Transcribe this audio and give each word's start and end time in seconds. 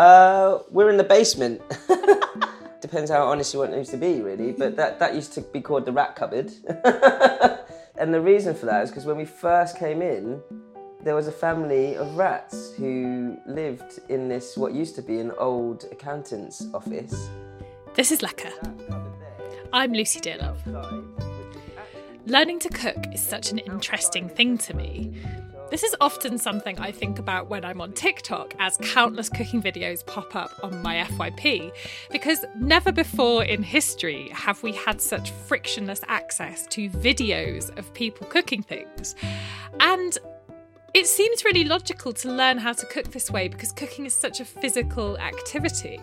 Uh, 0.00 0.62
we're 0.70 0.88
in 0.88 0.96
the 0.96 1.04
basement. 1.04 1.60
Depends 2.80 3.10
how 3.10 3.26
honest 3.26 3.52
you 3.52 3.60
want 3.60 3.74
it 3.74 3.84
to 3.84 3.98
be, 3.98 4.22
really. 4.22 4.50
But 4.50 4.74
that, 4.76 4.98
that 4.98 5.14
used 5.14 5.34
to 5.34 5.42
be 5.42 5.60
called 5.60 5.84
the 5.84 5.92
rat 5.92 6.16
cupboard. 6.16 6.50
and 7.98 8.14
the 8.14 8.20
reason 8.22 8.54
for 8.54 8.64
that 8.64 8.82
is 8.82 8.88
because 8.88 9.04
when 9.04 9.18
we 9.18 9.26
first 9.26 9.76
came 9.76 10.00
in, 10.00 10.40
there 11.04 11.14
was 11.14 11.26
a 11.28 11.32
family 11.32 11.98
of 11.98 12.16
rats 12.16 12.72
who 12.78 13.36
lived 13.44 14.00
in 14.08 14.26
this, 14.26 14.56
what 14.56 14.72
used 14.72 14.94
to 14.94 15.02
be 15.02 15.18
an 15.18 15.32
old 15.32 15.84
accountant's 15.92 16.66
office. 16.72 17.28
This 17.92 18.10
is 18.10 18.20
Lecker. 18.20 18.52
I'm 19.70 19.92
Lucy 19.92 20.18
Dearlove. 20.18 20.62
Learning 22.24 22.58
to 22.60 22.70
cook 22.70 23.04
is 23.12 23.22
such 23.22 23.50
an 23.50 23.58
interesting 23.58 24.30
thing 24.30 24.56
to 24.56 24.72
me. 24.74 25.12
This 25.70 25.84
is 25.84 25.94
often 26.00 26.36
something 26.36 26.80
I 26.80 26.90
think 26.90 27.20
about 27.20 27.48
when 27.48 27.64
I'm 27.64 27.80
on 27.80 27.92
TikTok 27.92 28.54
as 28.58 28.76
countless 28.78 29.28
cooking 29.28 29.62
videos 29.62 30.04
pop 30.04 30.34
up 30.34 30.50
on 30.64 30.82
my 30.82 31.04
FYP, 31.04 31.70
because 32.10 32.44
never 32.56 32.90
before 32.90 33.44
in 33.44 33.62
history 33.62 34.30
have 34.30 34.60
we 34.64 34.72
had 34.72 35.00
such 35.00 35.30
frictionless 35.30 36.00
access 36.08 36.66
to 36.68 36.90
videos 36.90 37.76
of 37.78 37.94
people 37.94 38.26
cooking 38.26 38.64
things. 38.64 39.14
And 39.78 40.18
it 40.92 41.06
seems 41.06 41.44
really 41.44 41.62
logical 41.62 42.12
to 42.14 42.32
learn 42.32 42.58
how 42.58 42.72
to 42.72 42.86
cook 42.86 43.12
this 43.12 43.30
way 43.30 43.46
because 43.46 43.70
cooking 43.70 44.06
is 44.06 44.12
such 44.12 44.40
a 44.40 44.44
physical 44.44 45.16
activity. 45.18 46.00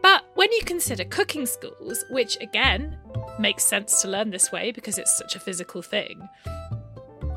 But 0.00 0.24
when 0.34 0.50
you 0.50 0.62
consider 0.64 1.04
cooking 1.04 1.44
schools, 1.44 2.06
which 2.08 2.38
again 2.40 2.96
makes 3.38 3.64
sense 3.64 4.00
to 4.00 4.08
learn 4.08 4.30
this 4.30 4.50
way 4.50 4.72
because 4.72 4.96
it's 4.96 5.14
such 5.18 5.36
a 5.36 5.40
physical 5.40 5.82
thing, 5.82 6.26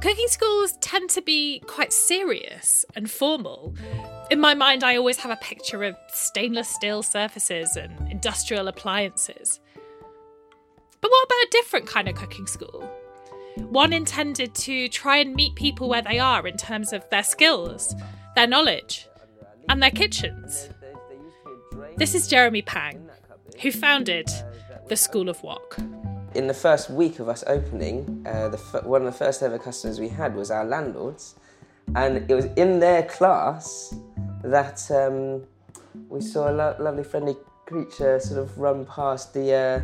cooking 0.03 0.27
schools 0.27 0.73
tend 0.81 1.09
to 1.09 1.21
be 1.21 1.62
quite 1.66 1.93
serious 1.93 2.84
and 2.94 3.09
formal. 3.09 3.73
In 4.30 4.38
my 4.38 4.53
mind, 4.53 4.84
I 4.84 4.98
always 4.98 5.16
have 5.20 5.31
a 5.31 5.38
picture 5.38 5.81
of 5.85 5.95
stainless 6.09 6.67
steel 6.67 7.03
surfaces 7.03 7.77
and 7.77 8.11
industrial 8.11 8.67
appliances. 8.67 9.61
But 11.00 11.09
what 11.09 11.23
about 11.23 11.36
a 11.36 11.47
different 11.52 11.88
kind 11.88 12.09
of 12.09 12.16
cooking 12.16 12.47
school? 12.47 12.81
One 13.55 13.94
intended 13.94 14.53
to 14.55 14.89
try 14.89 15.19
and 15.19 15.36
meet 15.36 15.55
people 15.55 15.88
where 15.88 16.02
they 16.02 16.20
are 16.20 16.45
in 16.45 16.58
terms 16.58 16.92
of 16.92 17.09
their 17.09 17.23
skills, 17.23 17.95
their 18.36 18.47
knowledge, 18.47 19.08
and 19.70 19.81
their 19.81 19.89
kitchens. 19.89 20.67
This 21.95 22.14
is 22.14 22.27
Jeremy 22.27 22.61
Pang, 22.61 23.09
who 23.61 23.72
founded 23.72 24.30
the 24.89 24.97
School 24.97 25.30
of 25.30 25.42
Wok. 25.44 25.77
In 26.36 26.48
the 26.48 26.53
first 26.53 26.89
week 26.89 27.20
of 27.20 27.30
us 27.30 27.44
opening, 27.45 28.26
uh, 28.28 28.50
the 28.50 28.58
f- 28.58 28.84
one 28.86 29.02
of 29.06 29.14
the 29.14 29.17
first 29.26 29.44
ever 29.44 29.59
customers 29.59 30.00
we 30.00 30.09
had 30.09 30.36
was 30.36 30.50
our 30.50 30.66
landlords, 30.66 31.36
and 31.95 32.30
it 32.30 32.34
was 32.34 32.45
in 32.56 32.80
their 32.80 33.03
class 33.03 33.94
that 34.44 34.81
um, 34.89 35.44
we 36.09 36.22
saw 36.22 36.50
a 36.50 36.54
lo- 36.54 36.76
lovely, 36.80 37.04
friendly 37.04 37.36
creature 37.67 38.20
sort 38.20 38.39
of 38.39 38.58
run 38.58 38.84
past 38.86 39.34
the 39.36 39.54
uh, 39.54 39.81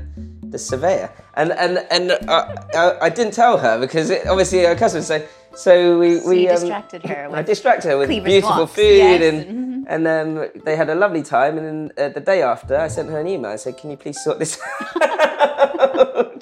the 0.49 0.57
surveyor, 0.57 1.11
and 1.35 1.51
and 1.51 1.85
and 1.91 2.11
uh, 2.27 2.55
I, 2.73 3.05
I, 3.05 3.09
didn't 3.09 3.33
tell 3.33 3.59
her 3.59 3.79
because 3.79 4.09
it, 4.09 4.25
obviously 4.27 4.65
our 4.65 4.75
customers 4.75 5.05
say. 5.05 5.27
So 5.55 5.99
we 5.99 6.19
so 6.19 6.29
we 6.29 6.47
um, 6.47 6.55
distracted 6.55 7.03
her. 7.05 7.29
I 7.33 7.43
distracted 7.43 7.89
her 7.89 7.97
with 7.99 8.09
beautiful 8.09 8.65
woks. 8.65 8.69
food 8.69 8.97
Yes. 8.97 9.21
and. 9.21 9.45
Mhm. 9.45 9.69
And 9.89 10.07
um, 10.07 10.47
they 10.65 10.75
had 10.75 10.87
a 10.91 10.93
lovely 10.93 11.23
time, 11.23 11.57
and 11.57 11.65
then 11.65 11.91
uh, 11.97 12.09
the 12.13 12.19
day 12.19 12.43
after, 12.43 12.77
I 12.77 12.89
sent 12.89 13.09
her 13.09 13.19
an 13.19 13.25
email. 13.27 13.49
I 13.49 13.55
said, 13.55 13.75
"Can 13.75 13.89
you 13.89 13.97
please 13.97 14.23
sort 14.23 14.37
this 14.37 14.59
out? 15.01 15.58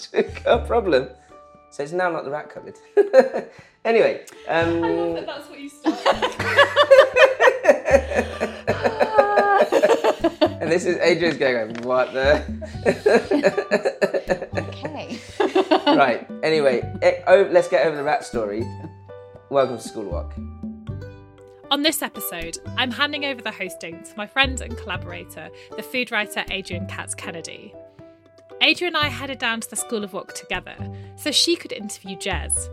Got 0.44 0.64
a 0.64 0.66
problem." 0.66 1.10
So 1.70 1.84
it's 1.84 1.92
now 1.92 2.10
not 2.10 2.24
the 2.24 2.32
rat 2.32 2.50
cupboard. 2.50 2.78
anyway, 3.86 4.26
um, 4.48 4.84
I 4.84 4.90
love 4.90 5.16
that 5.16 5.26
that's 5.26 5.50
what 5.50 5.60
you 5.60 5.70
started. 5.70 6.02
and 10.62 10.72
this 10.72 10.86
is 10.86 10.98
Adrienne's 10.98 11.38
going, 11.38 11.76
"What 11.84 12.14
the?" 12.14 12.44
Okay. 14.70 15.20
right. 15.98 16.28
Anyway, 16.44 16.82
eh, 17.02 17.22
oh, 17.28 17.48
let's 17.52 17.68
get 17.68 17.86
over 17.86 17.96
the 17.96 18.04
rat 18.04 18.24
story. 18.24 18.66
Welcome 19.50 19.78
to 19.78 19.84
School 19.84 20.06
Wok. 20.06 20.34
On 21.70 21.82
this 21.82 22.02
episode, 22.02 22.58
I'm 22.78 22.92
handing 22.92 23.26
over 23.26 23.42
the 23.42 23.52
hosting 23.52 24.02
to 24.02 24.12
my 24.16 24.26
friend 24.26 24.62
and 24.62 24.78
collaborator, 24.78 25.50
the 25.76 25.84
food 25.84 26.12
writer 26.12 26.46
Adrienne 26.50 26.88
Katz 26.88 27.14
Kennedy. 27.14 27.74
Adrienne 28.62 28.96
and 28.96 28.98
I 28.98 29.10
headed 29.10 29.38
down 29.38 29.62
to 29.62 29.70
the 29.70 29.76
School 29.76 30.04
of 30.04 30.14
Wok 30.14 30.34
together 30.34 30.76
so 31.16 31.30
she 31.32 31.56
could 31.56 31.72
interview 31.72 32.18
Jez, 32.18 32.70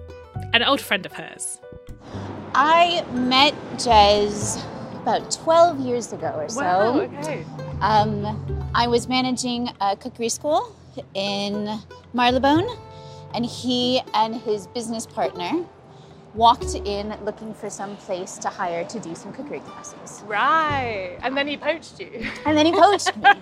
an 0.54 0.62
old 0.62 0.80
friend 0.80 1.04
of 1.04 1.12
hers. 1.12 1.60
I 2.54 3.04
met 3.12 3.52
Jez 3.74 4.64
about 5.02 5.30
12 5.30 5.80
years 5.80 6.12
ago 6.12 6.32
or 6.36 6.48
so. 6.48 6.62
Wow, 6.62 7.00
okay. 7.00 7.44
Um, 7.82 8.70
I 8.74 8.86
was 8.86 9.08
managing 9.08 9.68
a 9.80 9.94
cookery 9.94 10.30
school 10.30 10.74
in 11.12 11.78
Marylebone, 12.14 12.66
and 13.34 13.44
he 13.44 14.00
and 14.14 14.36
his 14.36 14.66
business 14.68 15.06
partner 15.06 15.66
walked 16.32 16.74
in 16.74 17.14
looking 17.24 17.52
for 17.52 17.68
some 17.68 17.96
place 17.98 18.38
to 18.38 18.48
hire 18.48 18.84
to 18.84 18.98
do 18.98 19.14
some 19.14 19.34
cookery 19.34 19.60
classes. 19.60 20.22
Right. 20.26 21.18
And 21.22 21.36
then 21.36 21.46
he 21.46 21.58
poached 21.58 22.00
you. 22.00 22.26
And 22.46 22.56
then 22.56 22.64
he 22.66 22.72
poached 22.72 23.14
me. 23.16 23.30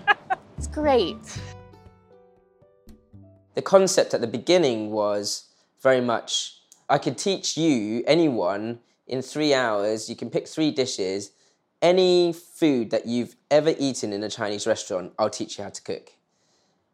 It's 0.57 0.67
great. 0.67 1.17
The 3.55 3.61
concept 3.61 4.13
at 4.13 4.21
the 4.21 4.27
beginning 4.27 4.91
was 4.91 5.45
very 5.81 6.01
much 6.01 6.59
I 6.89 6.97
could 6.97 7.17
teach 7.17 7.57
you, 7.57 8.03
anyone, 8.05 8.79
in 9.07 9.21
three 9.21 9.53
hours. 9.53 10.09
You 10.09 10.15
can 10.15 10.29
pick 10.29 10.47
three 10.47 10.71
dishes. 10.71 11.31
Any 11.81 12.33
food 12.33 12.91
that 12.91 13.05
you've 13.05 13.35
ever 13.51 13.73
eaten 13.77 14.13
in 14.13 14.23
a 14.23 14.29
Chinese 14.29 14.65
restaurant, 14.67 15.13
I'll 15.19 15.29
teach 15.29 15.57
you 15.57 15.63
how 15.63 15.69
to 15.69 15.81
cook. 15.81 16.11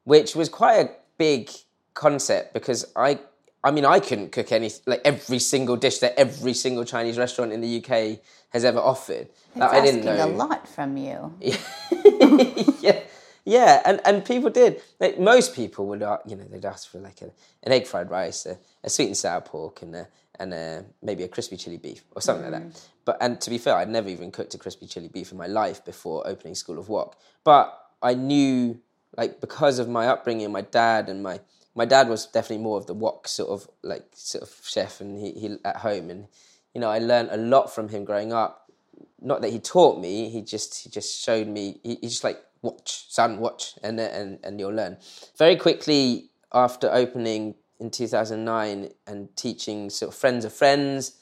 Which 0.03 0.35
was 0.35 0.49
quite 0.49 0.75
a 0.79 0.89
big 1.17 1.49
concept 1.93 2.53
because 2.53 2.85
I, 2.95 3.19
I 3.63 3.71
mean, 3.71 3.85
I 3.85 3.99
couldn't 3.99 4.31
cook 4.31 4.51
any 4.51 4.71
like 4.85 5.01
every 5.05 5.39
single 5.39 5.75
dish 5.75 5.99
that 5.99 6.17
every 6.17 6.53
single 6.53 6.85
Chinese 6.85 7.17
restaurant 7.17 7.51
in 7.51 7.61
the 7.61 7.83
UK 7.83 8.19
has 8.49 8.65
ever 8.65 8.79
offered. 8.79 9.27
That's 9.55 9.71
That 9.73 9.81
I 9.81 9.85
didn't 9.85 10.05
know. 10.05 10.25
a 10.25 10.27
lot 10.27 10.67
from 10.67 10.97
you. 10.97 11.33
yeah, 12.79 13.01
yeah, 13.49 13.81
and, 13.83 13.99
and 14.05 14.23
people 14.23 14.51
did. 14.51 14.79
Like 14.99 15.19
most 15.19 15.55
people 15.55 15.87
would, 15.87 16.03
uh, 16.03 16.19
you 16.27 16.35
know, 16.35 16.43
they'd 16.43 16.63
ask 16.63 16.87
for 16.91 16.99
like 16.99 17.23
a, 17.23 17.31
an 17.63 17.71
egg 17.71 17.87
fried 17.87 18.11
rice, 18.11 18.45
a, 18.45 18.59
a 18.83 18.89
sweet 18.91 19.07
and 19.07 19.17
sour 19.17 19.41
pork, 19.41 19.81
and 19.81 19.95
a, 19.95 20.07
and 20.39 20.53
a, 20.53 20.85
maybe 21.01 21.23
a 21.23 21.27
crispy 21.27 21.57
chili 21.57 21.77
beef 21.77 22.03
or 22.11 22.21
something 22.21 22.51
like 22.51 22.61
that. 22.61 22.87
But 23.05 23.17
and 23.21 23.41
to 23.41 23.49
be 23.49 23.57
fair, 23.57 23.75
I'd 23.75 23.89
never 23.89 24.07
even 24.07 24.31
cooked 24.31 24.53
a 24.53 24.59
crispy 24.59 24.85
chili 24.85 25.07
beef 25.07 25.31
in 25.31 25.37
my 25.39 25.47
life 25.47 25.83
before 25.83 26.27
opening 26.27 26.53
School 26.53 26.77
of 26.77 26.89
Wok. 26.89 27.17
But 27.43 27.75
I 28.03 28.13
knew, 28.13 28.79
like, 29.17 29.41
because 29.41 29.79
of 29.79 29.89
my 29.89 30.07
upbringing, 30.07 30.51
my 30.51 30.61
dad 30.61 31.09
and 31.09 31.23
my 31.23 31.39
my 31.73 31.85
dad 31.85 32.07
was 32.07 32.27
definitely 32.27 32.63
more 32.63 32.77
of 32.77 32.85
the 32.85 32.93
wok 32.93 33.27
sort 33.27 33.49
of 33.49 33.67
like 33.81 34.05
sort 34.13 34.43
of 34.43 34.55
chef, 34.63 35.01
and 35.01 35.17
he, 35.17 35.31
he 35.31 35.57
at 35.65 35.77
home, 35.77 36.11
and 36.11 36.27
you 36.75 36.81
know, 36.81 36.89
I 36.89 36.99
learned 36.99 37.29
a 37.31 37.37
lot 37.37 37.73
from 37.73 37.89
him 37.89 38.05
growing 38.05 38.31
up 38.31 38.69
not 39.21 39.41
that 39.41 39.51
he 39.51 39.59
taught 39.59 39.99
me 39.99 40.29
he 40.29 40.41
just 40.41 40.83
he 40.83 40.89
just 40.89 41.21
showed 41.23 41.47
me 41.47 41.79
he, 41.83 41.95
he 41.95 42.07
just 42.07 42.23
like 42.23 42.41
watch 42.61 43.05
son 43.09 43.39
watch 43.39 43.75
and 43.83 43.99
and 43.99 44.39
and 44.43 44.59
you'll 44.59 44.73
learn 44.73 44.97
very 45.37 45.55
quickly 45.55 46.29
after 46.53 46.91
opening 46.91 47.55
in 47.79 47.89
2009 47.89 48.89
and 49.07 49.35
teaching 49.35 49.89
sort 49.89 50.11
of 50.11 50.17
friends 50.19 50.43
of 50.45 50.53
friends 50.53 51.13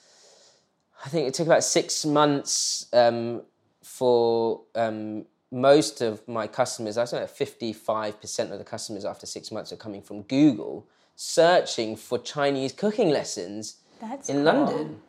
i 1.05 1.09
think 1.09 1.27
it 1.27 1.33
took 1.33 1.45
about 1.45 1.63
six 1.63 2.05
months 2.05 2.87
um, 2.93 3.41
for 3.83 4.61
um, 4.75 5.25
most 5.51 6.01
of 6.01 6.27
my 6.27 6.47
customers 6.47 6.97
i 6.97 7.01
was 7.01 7.13
at 7.13 7.29
55% 7.37 8.51
of 8.51 8.57
the 8.57 8.65
customers 8.65 9.05
after 9.05 9.25
six 9.25 9.51
months 9.51 9.71
are 9.71 9.77
coming 9.77 10.01
from 10.01 10.23
google 10.23 10.87
searching 11.15 11.95
for 11.95 12.17
chinese 12.17 12.73
cooking 12.73 13.09
lessons 13.09 13.77
That's 14.01 14.29
in 14.29 14.37
cool. 14.37 14.45
london 14.45 15.01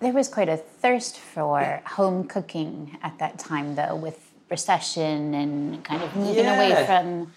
There 0.00 0.12
was 0.12 0.28
quite 0.28 0.48
a 0.48 0.56
thirst 0.56 1.18
for 1.18 1.82
home 1.84 2.24
cooking 2.28 2.98
at 3.02 3.18
that 3.18 3.36
time, 3.36 3.74
though, 3.74 3.96
with 3.96 4.27
recession 4.50 5.34
and 5.34 5.84
kind 5.84 6.02
of 6.02 6.14
moving 6.16 6.46
away 6.46 6.84
from 6.86 7.32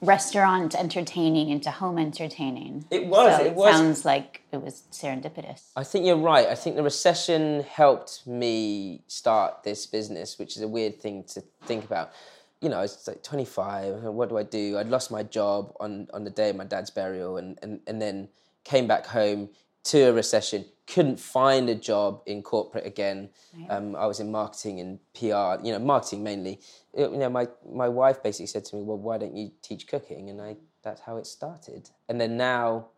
restaurant 0.00 0.74
entertaining 0.74 1.48
into 1.48 1.70
home 1.70 1.98
entertaining. 1.98 2.84
It 2.90 3.06
was, 3.06 3.38
So 3.38 3.44
it 3.44 3.54
was. 3.54 3.74
sounds 3.74 4.04
like 4.04 4.42
it 4.52 4.60
was 4.62 4.82
serendipitous. 4.92 5.62
I 5.76 5.84
think 5.84 6.04
you're 6.06 6.16
right. 6.16 6.46
I 6.48 6.54
think 6.54 6.76
the 6.76 6.82
recession 6.82 7.62
helped 7.62 8.26
me 8.26 9.02
start 9.06 9.62
this 9.62 9.86
business, 9.86 10.38
which 10.38 10.56
is 10.56 10.62
a 10.62 10.68
weird 10.68 11.00
thing 11.00 11.24
to 11.28 11.42
think 11.62 11.84
about. 11.84 12.12
You 12.60 12.68
know, 12.68 12.78
I 12.78 12.82
was 12.82 13.06
like 13.06 13.22
25. 13.22 14.02
What 14.04 14.28
do 14.28 14.38
I 14.38 14.42
do? 14.42 14.78
I'd 14.78 14.88
lost 14.88 15.10
my 15.10 15.22
job 15.22 15.74
on, 15.80 16.08
on 16.12 16.24
the 16.24 16.30
day 16.30 16.50
of 16.50 16.56
my 16.56 16.64
dad's 16.64 16.90
burial 16.90 17.36
and, 17.36 17.58
and, 17.62 17.80
and 17.86 18.00
then 18.00 18.28
came 18.64 18.86
back 18.86 19.06
home 19.06 19.50
to 19.84 20.00
a 20.02 20.12
recession. 20.12 20.64
Couldn't 20.86 21.18
find 21.18 21.68
a 21.70 21.74
job 21.74 22.22
in 22.26 22.42
corporate 22.42 22.86
again. 22.86 23.30
Um, 23.70 23.96
I 23.96 24.06
was 24.06 24.20
in 24.20 24.30
marketing 24.30 24.80
and 24.80 24.98
PR, 25.14 25.64
you 25.64 25.72
know, 25.72 25.78
marketing 25.78 26.22
mainly. 26.22 26.60
It- 26.92 27.10
you 27.10 27.16
know, 27.18 27.30
my, 27.30 27.48
my 27.70 27.88
wife 27.88 28.22
basically 28.22 28.46
said 28.46 28.64
to 28.66 28.76
me, 28.76 28.82
well, 28.82 28.98
why 28.98 29.18
don't 29.18 29.36
you 29.36 29.50
teach 29.62 29.86
cooking? 29.86 30.28
And 30.30 30.40
I, 30.42 30.56
that's 30.82 31.00
how 31.02 31.16
it 31.16 31.26
started. 31.26 31.90
And 32.08 32.20
then 32.20 32.36
now, 32.36 32.88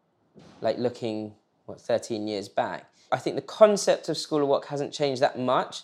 like 0.60 0.78
looking 0.78 1.34
what 1.64 1.80
13 1.80 2.28
years 2.28 2.46
back 2.48 2.90
i 3.10 3.16
think 3.16 3.34
the 3.36 3.42
concept 3.42 4.08
of 4.10 4.16
school 4.18 4.42
of 4.42 4.48
wok 4.48 4.66
hasn't 4.66 4.92
changed 4.92 5.22
that 5.22 5.38
much 5.38 5.82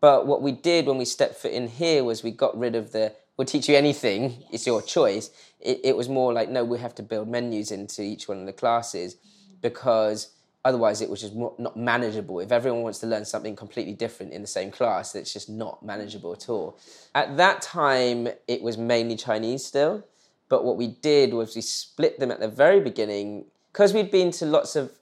But 0.00 0.26
what 0.28 0.42
we 0.42 0.52
did 0.52 0.86
when 0.86 0.96
we 0.96 1.04
stepped 1.04 1.34
foot 1.36 1.50
in 1.50 1.66
here 1.66 2.04
was 2.04 2.22
we 2.22 2.30
got 2.30 2.56
rid 2.56 2.74
of 2.76 2.92
the 2.92 3.12
we'll 3.36 3.46
teach 3.46 3.68
you 3.68 3.74
anything, 3.76 4.44
it's 4.52 4.64
your 4.66 4.80
choice. 4.80 5.30
It, 5.58 5.80
it 5.82 5.96
was 5.96 6.08
more 6.08 6.32
like, 6.32 6.48
no, 6.50 6.62
we 6.64 6.78
have 6.78 6.94
to 6.96 7.02
build 7.02 7.26
menus 7.28 7.72
into 7.72 8.02
each 8.02 8.28
one 8.28 8.38
of 8.38 8.46
the 8.46 8.52
classes 8.52 9.16
because 9.64 10.28
otherwise 10.62 11.00
it 11.00 11.08
was 11.08 11.22
just 11.22 11.34
not 11.34 11.74
manageable. 11.74 12.38
If 12.38 12.52
everyone 12.52 12.82
wants 12.82 12.98
to 12.98 13.06
learn 13.06 13.24
something 13.24 13.56
completely 13.56 13.94
different 13.94 14.34
in 14.34 14.42
the 14.42 14.46
same 14.46 14.70
class, 14.70 15.14
it's 15.14 15.32
just 15.32 15.48
not 15.48 15.82
manageable 15.82 16.34
at 16.34 16.50
all. 16.50 16.78
At 17.14 17.38
that 17.38 17.62
time, 17.62 18.28
it 18.46 18.60
was 18.62 18.76
mainly 18.76 19.16
Chinese 19.16 19.64
still. 19.64 20.04
But 20.50 20.64
what 20.64 20.76
we 20.76 20.88
did 20.88 21.32
was 21.32 21.56
we 21.56 21.62
split 21.62 22.20
them 22.20 22.30
at 22.30 22.40
the 22.40 22.48
very 22.48 22.78
beginning 22.78 23.46
because 23.72 23.94
we'd 23.94 24.10
been 24.10 24.30
to 24.32 24.44
lots 24.44 24.76
of 24.76 24.92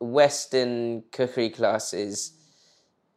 Western 0.00 1.02
cookery 1.12 1.50
classes. 1.50 2.32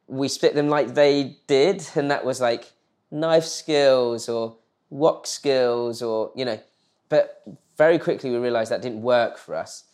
We 0.08 0.28
split 0.28 0.54
them 0.54 0.68
like 0.68 0.96
they 0.96 1.38
did, 1.48 1.88
and 1.96 2.12
that 2.12 2.26
was 2.26 2.42
like 2.42 2.74
knife 3.10 3.46
skills 3.46 4.28
or 4.28 4.58
wok 4.90 5.26
skills 5.28 6.02
or 6.02 6.32
you 6.36 6.44
know. 6.44 6.60
But 7.08 7.42
very 7.78 7.98
quickly 7.98 8.30
we 8.30 8.38
realized 8.38 8.70
that 8.72 8.82
didn't 8.82 9.02
work 9.02 9.38
for 9.38 9.56
us. 9.56 9.86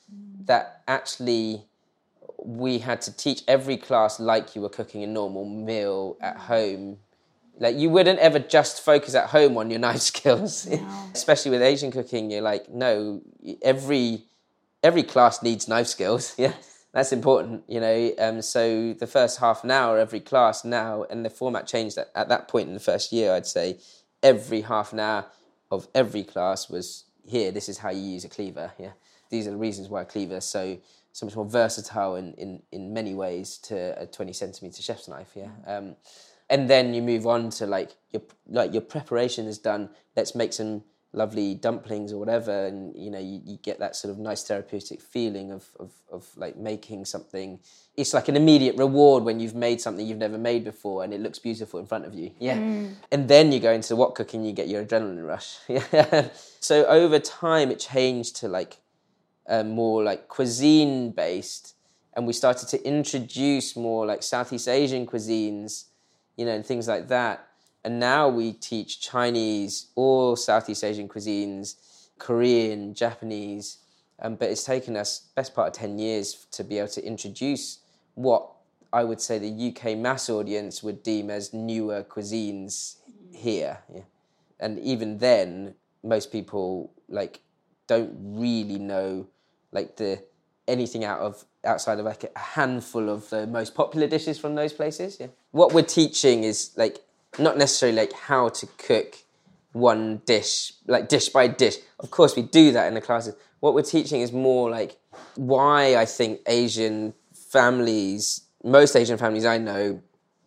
That 0.46 0.84
actually 0.88 1.64
we 2.44 2.80
had 2.80 3.02
to 3.02 3.12
teach 3.16 3.42
every 3.48 3.78
class 3.78 4.20
like 4.20 4.56
you 4.56 4.62
were 4.62 4.70
cooking 4.70 5.04
a 5.04 5.08
normal 5.08 5.46
meal 5.46 6.18
at 6.22 6.38
home. 6.38 6.98
Like 7.58 7.76
you 7.78 7.90
wouldn't 7.90 8.20
ever 8.20 8.38
just 8.40 8.82
focus 8.82 9.16
at 9.16 9.30
home 9.30 9.58
on 9.58 9.70
your 9.70 9.80
knife 9.86 10.02
skills, 10.02 10.68
No. 10.68 10.88
especially 11.14 11.52
with 11.52 11.62
Asian 11.62 11.92
cooking. 11.92 12.30
You're 12.30 12.42
like, 12.42 12.70
no, 12.70 13.22
every 13.62 14.24
every 14.84 15.04
class 15.04 15.42
needs 15.42 15.68
knife 15.68 15.88
skills. 15.88 16.36
Yeah, 16.38 16.54
that's 16.92 17.12
important, 17.12 17.64
you 17.68 17.80
know. 17.80 18.12
Um, 18.20 18.42
so 18.42 18.94
the 18.94 19.08
first 19.08 19.40
half 19.40 19.64
an 19.64 19.72
hour 19.72 19.98
every 19.98 20.20
class 20.20 20.64
now, 20.64 21.04
and 21.10 21.26
the 21.26 21.30
format 21.30 21.66
changed 21.66 21.98
at, 21.98 22.10
at 22.14 22.30
that 22.30 22.48
point 22.48 22.68
in 22.68 22.74
the 22.74 22.80
first 22.80 23.12
year. 23.12 23.34
I'd 23.34 23.48
say 23.48 23.80
every 24.22 24.62
half 24.62 24.94
an 24.94 25.00
hour 25.00 25.26
of 25.72 25.88
every 25.96 26.24
class 26.24 26.70
was 26.70 27.06
here. 27.26 27.52
This 27.52 27.68
is 27.70 27.80
how 27.80 27.90
you 27.90 28.02
use 28.02 28.26
a 28.26 28.30
cleaver. 28.30 28.74
Yeah, 28.78 28.92
these 29.30 29.48
are 29.48 29.52
the 29.52 29.58
reasons 29.58 29.90
why 29.90 30.02
a 30.02 30.06
cleaver 30.06 30.38
is 30.38 30.46
so 30.46 30.78
so 31.12 31.26
much 31.26 31.36
more 31.36 31.46
versatile 31.46 32.16
in 32.16 32.34
in, 32.34 32.62
in 32.72 32.94
many 32.94 33.14
ways 33.14 33.58
to 33.58 34.00
a 34.02 34.06
twenty 34.06 34.34
centimeter 34.34 34.82
chef's 34.82 35.08
knife. 35.08 35.32
Yeah. 35.36 35.50
Um, 35.66 35.96
and 36.50 36.70
then 36.70 36.94
you 36.94 37.02
move 37.02 37.26
on 37.26 37.50
to 37.52 37.66
like 37.66 37.92
your 38.12 38.22
like 38.48 38.74
your 38.74 38.82
preparation 38.82 39.48
is 39.48 39.58
done. 39.58 39.90
Let's 40.16 40.36
make 40.36 40.54
some 40.54 40.84
lovely 41.16 41.56
dumplings 41.56 42.12
or 42.12 42.20
whatever, 42.20 42.66
and 42.66 42.96
you 42.96 43.10
know 43.10 43.20
you, 43.20 43.42
you 43.44 43.58
get 43.58 43.80
that 43.80 43.96
sort 43.96 44.12
of 44.12 44.20
nice 44.20 44.44
therapeutic 44.44 45.02
feeling 45.02 45.52
of, 45.52 45.66
of 45.80 45.92
of 46.12 46.28
like 46.36 46.58
making 46.58 47.06
something. 47.06 47.60
It's 47.98 48.14
like 48.14 48.28
an 48.28 48.36
immediate 48.36 48.78
reward 48.78 49.24
when 49.24 49.40
you've 49.40 49.56
made 49.56 49.80
something 49.80 50.06
you've 50.06 50.18
never 50.18 50.38
made 50.38 50.66
before 50.66 51.06
and 51.06 51.14
it 51.14 51.22
looks 51.22 51.40
beautiful 51.40 51.80
in 51.80 51.86
front 51.86 52.06
of 52.06 52.14
you. 52.14 52.32
Yeah, 52.40 52.58
and 53.12 53.28
then 53.28 53.52
you 53.52 53.60
go 53.60 53.72
into 53.72 53.96
wok 53.96 54.16
cooking, 54.16 54.44
you 54.44 54.52
get 54.52 54.68
your 54.68 54.84
adrenaline 54.84 55.26
rush. 55.26 55.58
Yeah. 55.70 56.30
so 56.60 56.86
over 56.86 57.20
time, 57.20 57.72
it 57.72 57.80
changed 57.80 58.36
to 58.38 58.48
like 58.48 58.78
um, 59.48 59.72
more 59.72 60.04
like 60.04 60.28
cuisine 60.28 61.12
based, 61.12 61.76
and 62.14 62.26
we 62.26 62.34
started 62.34 62.68
to 62.70 62.88
introduce 62.88 63.76
more 63.76 64.06
like 64.06 64.24
Southeast 64.24 64.68
Asian 64.68 65.06
cuisines, 65.06 65.86
you 66.38 66.46
know, 66.46 66.52
and 66.52 66.66
things 66.66 66.88
like 66.88 67.08
that. 67.10 67.48
And 67.84 68.00
now 68.00 68.30
we 68.30 68.54
teach 68.54 69.00
Chinese 69.02 69.88
or 69.96 70.38
Southeast 70.38 70.84
Asian 70.84 71.08
cuisines, 71.08 71.76
Korean, 72.18 72.94
Japanese, 72.94 73.78
um, 74.20 74.36
but 74.36 74.50
it's 74.50 74.64
taken 74.64 74.96
us 74.96 75.28
best 75.36 75.54
part 75.54 75.68
of 75.68 75.74
ten 75.74 76.00
years 76.00 76.48
to 76.52 76.64
be 76.64 76.80
able 76.80 76.88
to 76.90 77.06
introduce 77.06 77.80
what 78.16 78.50
I 78.92 79.04
would 79.04 79.20
say 79.20 79.38
the 79.38 79.74
UK 79.76 79.98
mass 79.98 80.30
audience 80.30 80.82
would 80.82 81.04
deem 81.04 81.30
as 81.30 81.54
newer 81.54 82.04
cuisines 82.04 82.96
here. 83.34 83.80
Yeah. 83.94 84.02
And 84.60 84.80
even 84.80 85.18
then, 85.18 85.76
most 86.02 86.32
people 86.32 86.92
like 87.10 87.42
don't 87.88 88.12
really 88.18 88.80
know 88.80 89.28
like 89.76 89.98
the 89.98 90.24
anything 90.68 91.04
out 91.04 91.20
of 91.20 91.46
outside 91.64 92.00
of 92.00 92.06
like 92.06 92.24
a 92.24 92.40
handful 92.40 93.10
of 93.10 93.30
the 93.30 93.46
most 93.46 93.76
popular 93.76 94.08
dishes 94.08 94.40
from 94.40 94.56
those 94.56 94.74
places. 94.74 95.18
Yeah. 95.20 95.28
What 95.52 95.74
we're 95.74 95.84
teaching 95.84 96.44
is 96.44 96.72
like 96.76 97.00
not 97.38 97.58
necessarily 97.58 97.98
like 97.98 98.14
how 98.14 98.50
to 98.50 98.68
cook 98.78 99.18
one 99.74 100.22
dish, 100.26 100.74
like 100.88 101.10
dish 101.10 101.30
by 101.30 101.48
dish. 101.48 101.76
Of 102.00 102.10
course, 102.10 102.36
we 102.36 102.44
do 102.44 102.72
that 102.72 102.88
in 102.88 102.94
the 102.94 103.02
classes. 103.02 103.36
What 103.60 103.74
we're 103.74 103.84
teaching 103.84 104.22
is 104.22 104.32
more 104.32 104.70
like 104.70 104.98
why 105.36 105.96
I 105.96 106.06
think 106.06 106.40
Asian 106.48 107.14
families, 107.34 108.42
most 108.64 108.96
Asian 108.96 109.18
families 109.18 109.46
I 109.46 109.58
know, 109.58 110.02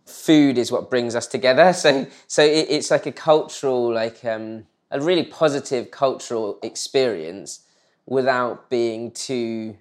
food 0.07 0.57
is 0.57 0.73
what 0.73 0.89
brings 0.89 1.15
us 1.15 1.27
together. 1.27 1.73
So, 1.75 2.07
so 2.27 2.43
it, 2.43 2.67
it's 2.71 2.91
like 2.91 3.07
a 3.07 3.13
cultural, 3.13 3.93
like 3.93 4.25
um, 4.25 4.67
a 4.91 5.01
really 5.01 5.25
positive 5.25 5.91
cultural 5.91 6.59
experience 6.63 7.61
without 8.09 8.71
being 8.71 9.11
too 9.11 9.77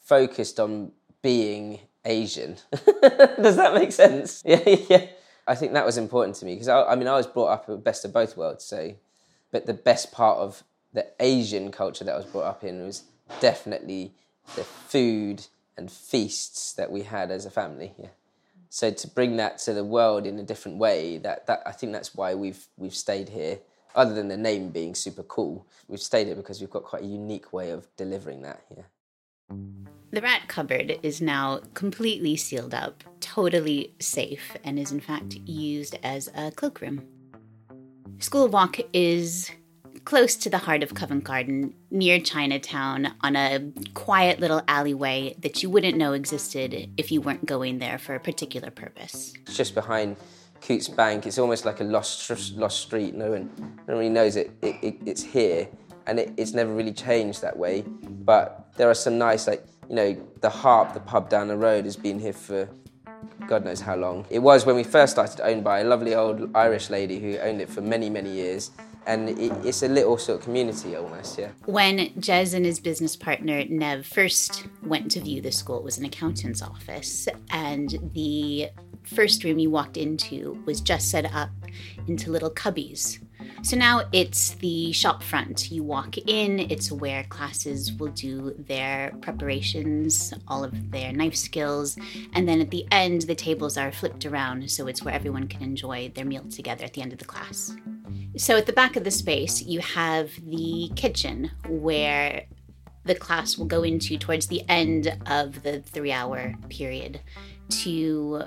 focused 0.00 0.60
on 0.60 0.92
being 1.20 1.80
Asian. 2.04 2.56
Does 3.02 3.56
that 3.56 3.74
make 3.74 3.92
sense? 3.92 4.42
Yeah, 4.46 4.76
yeah. 4.88 5.06
I 5.46 5.56
think 5.56 5.72
that 5.72 5.84
was 5.84 5.98
important 5.98 6.36
to 6.36 6.44
me 6.44 6.54
because 6.54 6.68
I, 6.68 6.84
I 6.84 6.94
mean 6.94 7.08
I 7.08 7.16
was 7.16 7.26
brought 7.26 7.48
up 7.48 7.68
with 7.68 7.82
best 7.82 8.04
of 8.04 8.12
both 8.12 8.36
worlds. 8.36 8.64
So, 8.64 8.94
but 9.50 9.66
the 9.66 9.74
best 9.74 10.12
part 10.12 10.38
of 10.38 10.62
the 10.92 11.06
Asian 11.18 11.72
culture 11.72 12.04
that 12.04 12.12
I 12.12 12.16
was 12.16 12.26
brought 12.26 12.44
up 12.44 12.62
in 12.62 12.84
was 12.84 13.02
definitely 13.40 14.14
the 14.54 14.62
food 14.62 15.46
and 15.76 15.90
feasts 15.90 16.74
that 16.74 16.92
we 16.92 17.02
had 17.02 17.32
as 17.32 17.46
a 17.46 17.50
family. 17.50 17.92
Yeah. 17.98 18.08
So 18.68 18.90
to 18.90 19.08
bring 19.08 19.36
that 19.36 19.58
to 19.58 19.74
the 19.74 19.84
world 19.84 20.26
in 20.26 20.38
a 20.38 20.44
different 20.44 20.78
way, 20.78 21.18
that, 21.18 21.46
that 21.48 21.62
I 21.66 21.72
think 21.72 21.92
that's 21.92 22.14
why 22.14 22.34
we've 22.34 22.64
we've 22.76 22.94
stayed 22.94 23.28
here. 23.28 23.58
Other 23.94 24.14
than 24.14 24.28
the 24.28 24.36
name 24.36 24.70
being 24.70 24.94
super 24.94 25.22
cool, 25.22 25.66
we've 25.88 26.00
stayed 26.00 26.26
here 26.26 26.36
because 26.36 26.60
we've 26.60 26.70
got 26.70 26.84
quite 26.84 27.02
a 27.02 27.06
unique 27.06 27.52
way 27.52 27.70
of 27.70 27.86
delivering 27.96 28.42
that. 28.42 28.62
Yeah. 28.74 28.84
The 30.12 30.20
rat 30.20 30.48
cupboard 30.48 30.98
is 31.02 31.20
now 31.20 31.60
completely 31.74 32.36
sealed 32.36 32.74
up, 32.74 33.02
totally 33.20 33.94
safe, 33.98 34.56
and 34.64 34.78
is 34.78 34.92
in 34.92 35.00
fact 35.00 35.34
used 35.46 35.98
as 36.02 36.28
a 36.34 36.50
cloakroom. 36.50 37.06
School 38.18 38.48
Wok 38.48 38.78
is 38.92 39.50
close 40.04 40.36
to 40.36 40.50
the 40.50 40.58
heart 40.58 40.82
of 40.82 40.94
Covent 40.94 41.24
Garden, 41.24 41.74
near 41.90 42.18
Chinatown, 42.18 43.14
on 43.20 43.36
a 43.36 43.72
quiet 43.94 44.40
little 44.40 44.62
alleyway 44.68 45.34
that 45.38 45.62
you 45.62 45.70
wouldn't 45.70 45.96
know 45.96 46.12
existed 46.12 46.90
if 46.96 47.12
you 47.12 47.20
weren't 47.20 47.46
going 47.46 47.78
there 47.78 47.98
for 47.98 48.14
a 48.14 48.20
particular 48.20 48.70
purpose. 48.70 49.32
It's 49.46 49.56
just 49.56 49.74
behind 49.74 50.16
Coutts 50.62 50.88
Bank. 50.88 51.26
It's 51.26 51.38
almost 51.38 51.64
like 51.64 51.80
a 51.80 51.84
lost 51.84 52.30
lost 52.56 52.80
street. 52.80 53.14
No 53.14 53.30
one, 53.32 53.50
no 53.58 53.94
one 53.94 53.98
really 53.98 54.08
knows 54.08 54.36
it. 54.36 54.50
it, 54.62 54.76
it 54.82 54.96
it's 55.04 55.22
here, 55.22 55.68
and 56.06 56.18
it, 56.18 56.32
it's 56.36 56.52
never 56.52 56.72
really 56.72 56.92
changed 56.92 57.42
that 57.42 57.56
way. 57.56 57.82
But 57.82 58.72
there 58.76 58.88
are 58.88 58.94
some 58.94 59.18
nice, 59.18 59.46
like 59.46 59.64
you 59.88 59.96
know, 59.96 60.28
the 60.40 60.50
Harp, 60.50 60.94
the 60.94 61.00
pub 61.00 61.28
down 61.28 61.48
the 61.48 61.56
road, 61.56 61.84
has 61.84 61.96
been 61.96 62.18
here 62.18 62.32
for 62.32 62.68
God 63.46 63.64
knows 63.64 63.80
how 63.80 63.96
long. 63.96 64.24
It 64.30 64.38
was 64.38 64.64
when 64.64 64.76
we 64.76 64.84
first 64.84 65.12
started 65.12 65.40
owned 65.40 65.64
by 65.64 65.80
a 65.80 65.84
lovely 65.84 66.14
old 66.14 66.54
Irish 66.56 66.90
lady 66.90 67.18
who 67.18 67.38
owned 67.38 67.60
it 67.60 67.68
for 67.68 67.80
many 67.80 68.08
many 68.08 68.30
years, 68.30 68.70
and 69.06 69.30
it, 69.30 69.52
it's 69.64 69.82
a 69.82 69.88
little 69.88 70.16
sort 70.16 70.38
of 70.38 70.44
community 70.44 70.94
almost. 70.94 71.38
Yeah. 71.38 71.50
When 71.66 71.98
Jez 72.20 72.54
and 72.54 72.64
his 72.64 72.78
business 72.78 73.16
partner 73.16 73.64
Nev 73.68 74.06
first 74.06 74.66
went 74.84 75.10
to 75.12 75.20
view 75.20 75.40
the 75.40 75.52
school, 75.52 75.78
it 75.78 75.84
was 75.84 75.98
an 75.98 76.04
accountant's 76.04 76.62
office, 76.62 77.26
and 77.50 78.12
the 78.14 78.70
first 79.04 79.44
room 79.44 79.58
you 79.58 79.70
walked 79.70 79.96
into 79.96 80.62
was 80.66 80.80
just 80.80 81.10
set 81.10 81.32
up 81.34 81.50
into 82.06 82.30
little 82.30 82.50
cubbies. 82.50 83.18
So 83.62 83.76
now 83.76 84.02
it's 84.12 84.54
the 84.54 84.92
shop 84.92 85.22
front. 85.22 85.70
You 85.70 85.84
walk 85.84 86.18
in, 86.18 86.58
it's 86.58 86.90
where 86.90 87.24
classes 87.24 87.92
will 87.92 88.08
do 88.08 88.54
their 88.58 89.12
preparations, 89.20 90.34
all 90.48 90.64
of 90.64 90.90
their 90.90 91.12
knife 91.12 91.36
skills, 91.36 91.96
and 92.34 92.48
then 92.48 92.60
at 92.60 92.70
the 92.70 92.86
end, 92.90 93.22
the 93.22 93.34
tables 93.34 93.76
are 93.76 93.92
flipped 93.92 94.26
around 94.26 94.70
so 94.70 94.86
it's 94.86 95.02
where 95.02 95.14
everyone 95.14 95.46
can 95.46 95.62
enjoy 95.62 96.10
their 96.14 96.24
meal 96.24 96.44
together 96.50 96.84
at 96.84 96.94
the 96.94 97.02
end 97.02 97.12
of 97.12 97.18
the 97.18 97.24
class. 97.24 97.76
So 98.36 98.56
at 98.56 98.66
the 98.66 98.72
back 98.72 98.96
of 98.96 99.04
the 99.04 99.10
space, 99.10 99.62
you 99.62 99.80
have 99.80 100.30
the 100.44 100.90
kitchen 100.96 101.50
where 101.68 102.46
the 103.04 103.14
class 103.14 103.58
will 103.58 103.66
go 103.66 103.82
into 103.82 104.16
towards 104.16 104.46
the 104.46 104.62
end 104.68 105.16
of 105.26 105.62
the 105.62 105.80
three 105.80 106.12
hour 106.12 106.54
period 106.68 107.20
to 107.68 108.44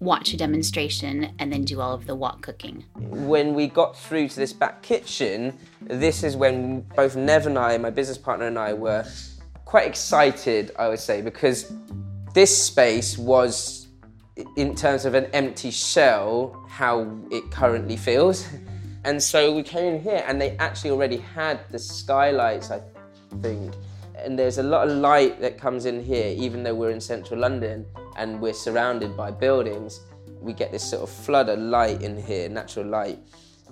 watch 0.00 0.32
a 0.32 0.36
demonstration 0.36 1.34
and 1.38 1.52
then 1.52 1.62
do 1.62 1.80
all 1.80 1.92
of 1.92 2.06
the 2.06 2.14
wok 2.14 2.40
cooking. 2.40 2.84
when 2.96 3.54
we 3.54 3.66
got 3.66 3.96
through 3.96 4.28
to 4.28 4.36
this 4.36 4.52
back 4.52 4.82
kitchen, 4.82 5.56
this 5.82 6.24
is 6.24 6.36
when 6.36 6.80
both 6.96 7.16
Nev 7.16 7.46
and 7.46 7.58
I, 7.58 7.76
my 7.76 7.90
business 7.90 8.16
partner 8.16 8.46
and 8.46 8.58
I, 8.58 8.72
were 8.72 9.04
quite 9.66 9.86
excited, 9.86 10.72
I 10.78 10.88
would 10.88 10.98
say, 10.98 11.20
because 11.20 11.70
this 12.32 12.64
space 12.64 13.18
was, 13.18 13.88
in 14.56 14.74
terms 14.74 15.04
of 15.04 15.14
an 15.14 15.26
empty 15.34 15.70
shell, 15.70 16.66
how 16.68 17.06
it 17.30 17.50
currently 17.50 17.96
feels. 17.96 18.48
And 19.02 19.22
so 19.22 19.54
we 19.54 19.62
came 19.62 19.94
in 19.94 20.02
here, 20.02 20.22
and 20.26 20.38
they 20.38 20.58
actually 20.58 20.90
already 20.90 21.16
had 21.16 21.66
the 21.70 21.78
skylights, 21.78 22.70
I 22.70 22.82
think. 23.40 23.72
And 24.14 24.38
there's 24.38 24.58
a 24.58 24.62
lot 24.62 24.86
of 24.86 24.98
light 24.98 25.40
that 25.40 25.56
comes 25.56 25.86
in 25.86 26.04
here, 26.04 26.34
even 26.36 26.62
though 26.62 26.74
we're 26.74 26.90
in 26.90 27.00
central 27.00 27.40
London 27.40 27.86
and 28.16 28.40
we're 28.40 28.52
surrounded 28.52 29.16
by 29.16 29.30
buildings 29.30 30.00
we 30.40 30.52
get 30.52 30.72
this 30.72 30.88
sort 30.88 31.02
of 31.02 31.10
flood 31.10 31.48
of 31.48 31.58
light 31.58 32.02
in 32.02 32.20
here, 32.20 32.48
natural 32.48 32.86
light. 32.86 33.18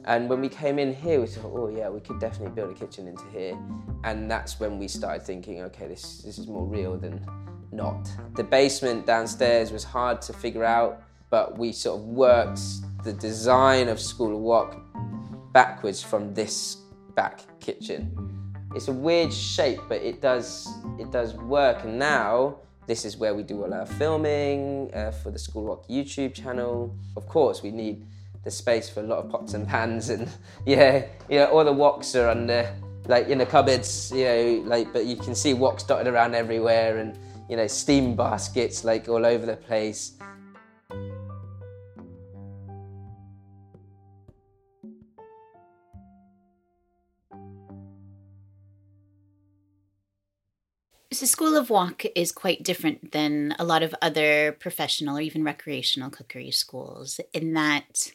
And 0.04 0.28
when 0.28 0.40
we 0.40 0.48
came 0.48 0.78
in 0.78 0.94
here, 0.94 1.20
we 1.20 1.26
thought, 1.26 1.52
oh 1.54 1.68
yeah, 1.68 1.88
we 1.88 2.00
could 2.00 2.20
definitely 2.20 2.54
build 2.54 2.70
a 2.70 2.78
kitchen 2.78 3.08
into 3.08 3.24
here. 3.30 3.58
And 4.04 4.30
that's 4.30 4.60
when 4.60 4.78
we 4.78 4.88
started 4.88 5.22
thinking, 5.22 5.62
okay, 5.62 5.88
this, 5.88 6.22
this 6.22 6.38
is 6.38 6.46
more 6.46 6.66
real 6.66 6.96
than 6.96 7.26
not. 7.72 8.08
The 8.34 8.44
basement 8.44 9.06
downstairs 9.06 9.72
was 9.72 9.84
hard 9.84 10.22
to 10.22 10.32
figure 10.32 10.64
out, 10.64 11.02
but 11.30 11.58
we 11.58 11.72
sort 11.72 12.00
of 12.00 12.06
worked 12.06 12.60
the 13.04 13.12
design 13.12 13.88
of 13.88 14.00
School 14.00 14.34
of 14.34 14.40
Wok 14.40 14.80
backwards 15.52 16.02
from 16.02 16.32
this 16.34 16.76
back 17.14 17.40
kitchen. 17.60 18.14
It's 18.74 18.88
a 18.88 18.92
weird 18.92 19.32
shape, 19.32 19.80
but 19.88 20.02
it 20.02 20.20
does 20.20 20.68
it 20.98 21.10
does 21.10 21.34
work. 21.34 21.84
And 21.84 21.98
now 21.98 22.58
this 22.88 23.04
is 23.04 23.18
where 23.18 23.34
we 23.34 23.42
do 23.42 23.62
all 23.62 23.72
our 23.72 23.84
filming 23.84 24.90
uh, 24.94 25.12
for 25.12 25.30
the 25.30 25.38
School 25.38 25.64
Wok 25.64 25.86
YouTube 25.88 26.32
channel. 26.32 26.96
Of 27.16 27.28
course, 27.28 27.62
we 27.62 27.70
need 27.70 28.06
the 28.44 28.50
space 28.50 28.88
for 28.88 29.00
a 29.00 29.02
lot 29.02 29.18
of 29.18 29.30
pots 29.30 29.52
and 29.52 29.68
pans, 29.68 30.08
and 30.08 30.28
yeah, 30.66 31.04
you 31.28 31.38
know, 31.38 31.46
all 31.46 31.64
the 31.64 31.72
woks 31.72 32.18
are 32.18 32.28
under 32.28 32.74
like 33.06 33.28
in 33.28 33.38
the 33.38 33.46
cupboards, 33.46 34.10
you 34.10 34.24
know, 34.24 34.62
like 34.64 34.92
but 34.92 35.04
you 35.04 35.16
can 35.16 35.34
see 35.34 35.52
woks 35.52 35.86
dotted 35.86 36.08
around 36.08 36.34
everywhere, 36.34 36.96
and 36.96 37.18
you 37.50 37.56
know, 37.56 37.66
steam 37.66 38.16
baskets 38.16 38.84
like 38.84 39.06
all 39.06 39.26
over 39.26 39.44
the 39.44 39.56
place. 39.56 40.14
So, 51.18 51.26
School 51.26 51.56
of 51.56 51.68
Wok 51.68 52.04
is 52.14 52.30
quite 52.30 52.62
different 52.62 53.10
than 53.10 53.56
a 53.58 53.64
lot 53.64 53.82
of 53.82 53.92
other 54.00 54.52
professional 54.60 55.18
or 55.18 55.20
even 55.20 55.42
recreational 55.42 56.10
cookery 56.10 56.52
schools 56.52 57.18
in 57.32 57.54
that 57.54 58.12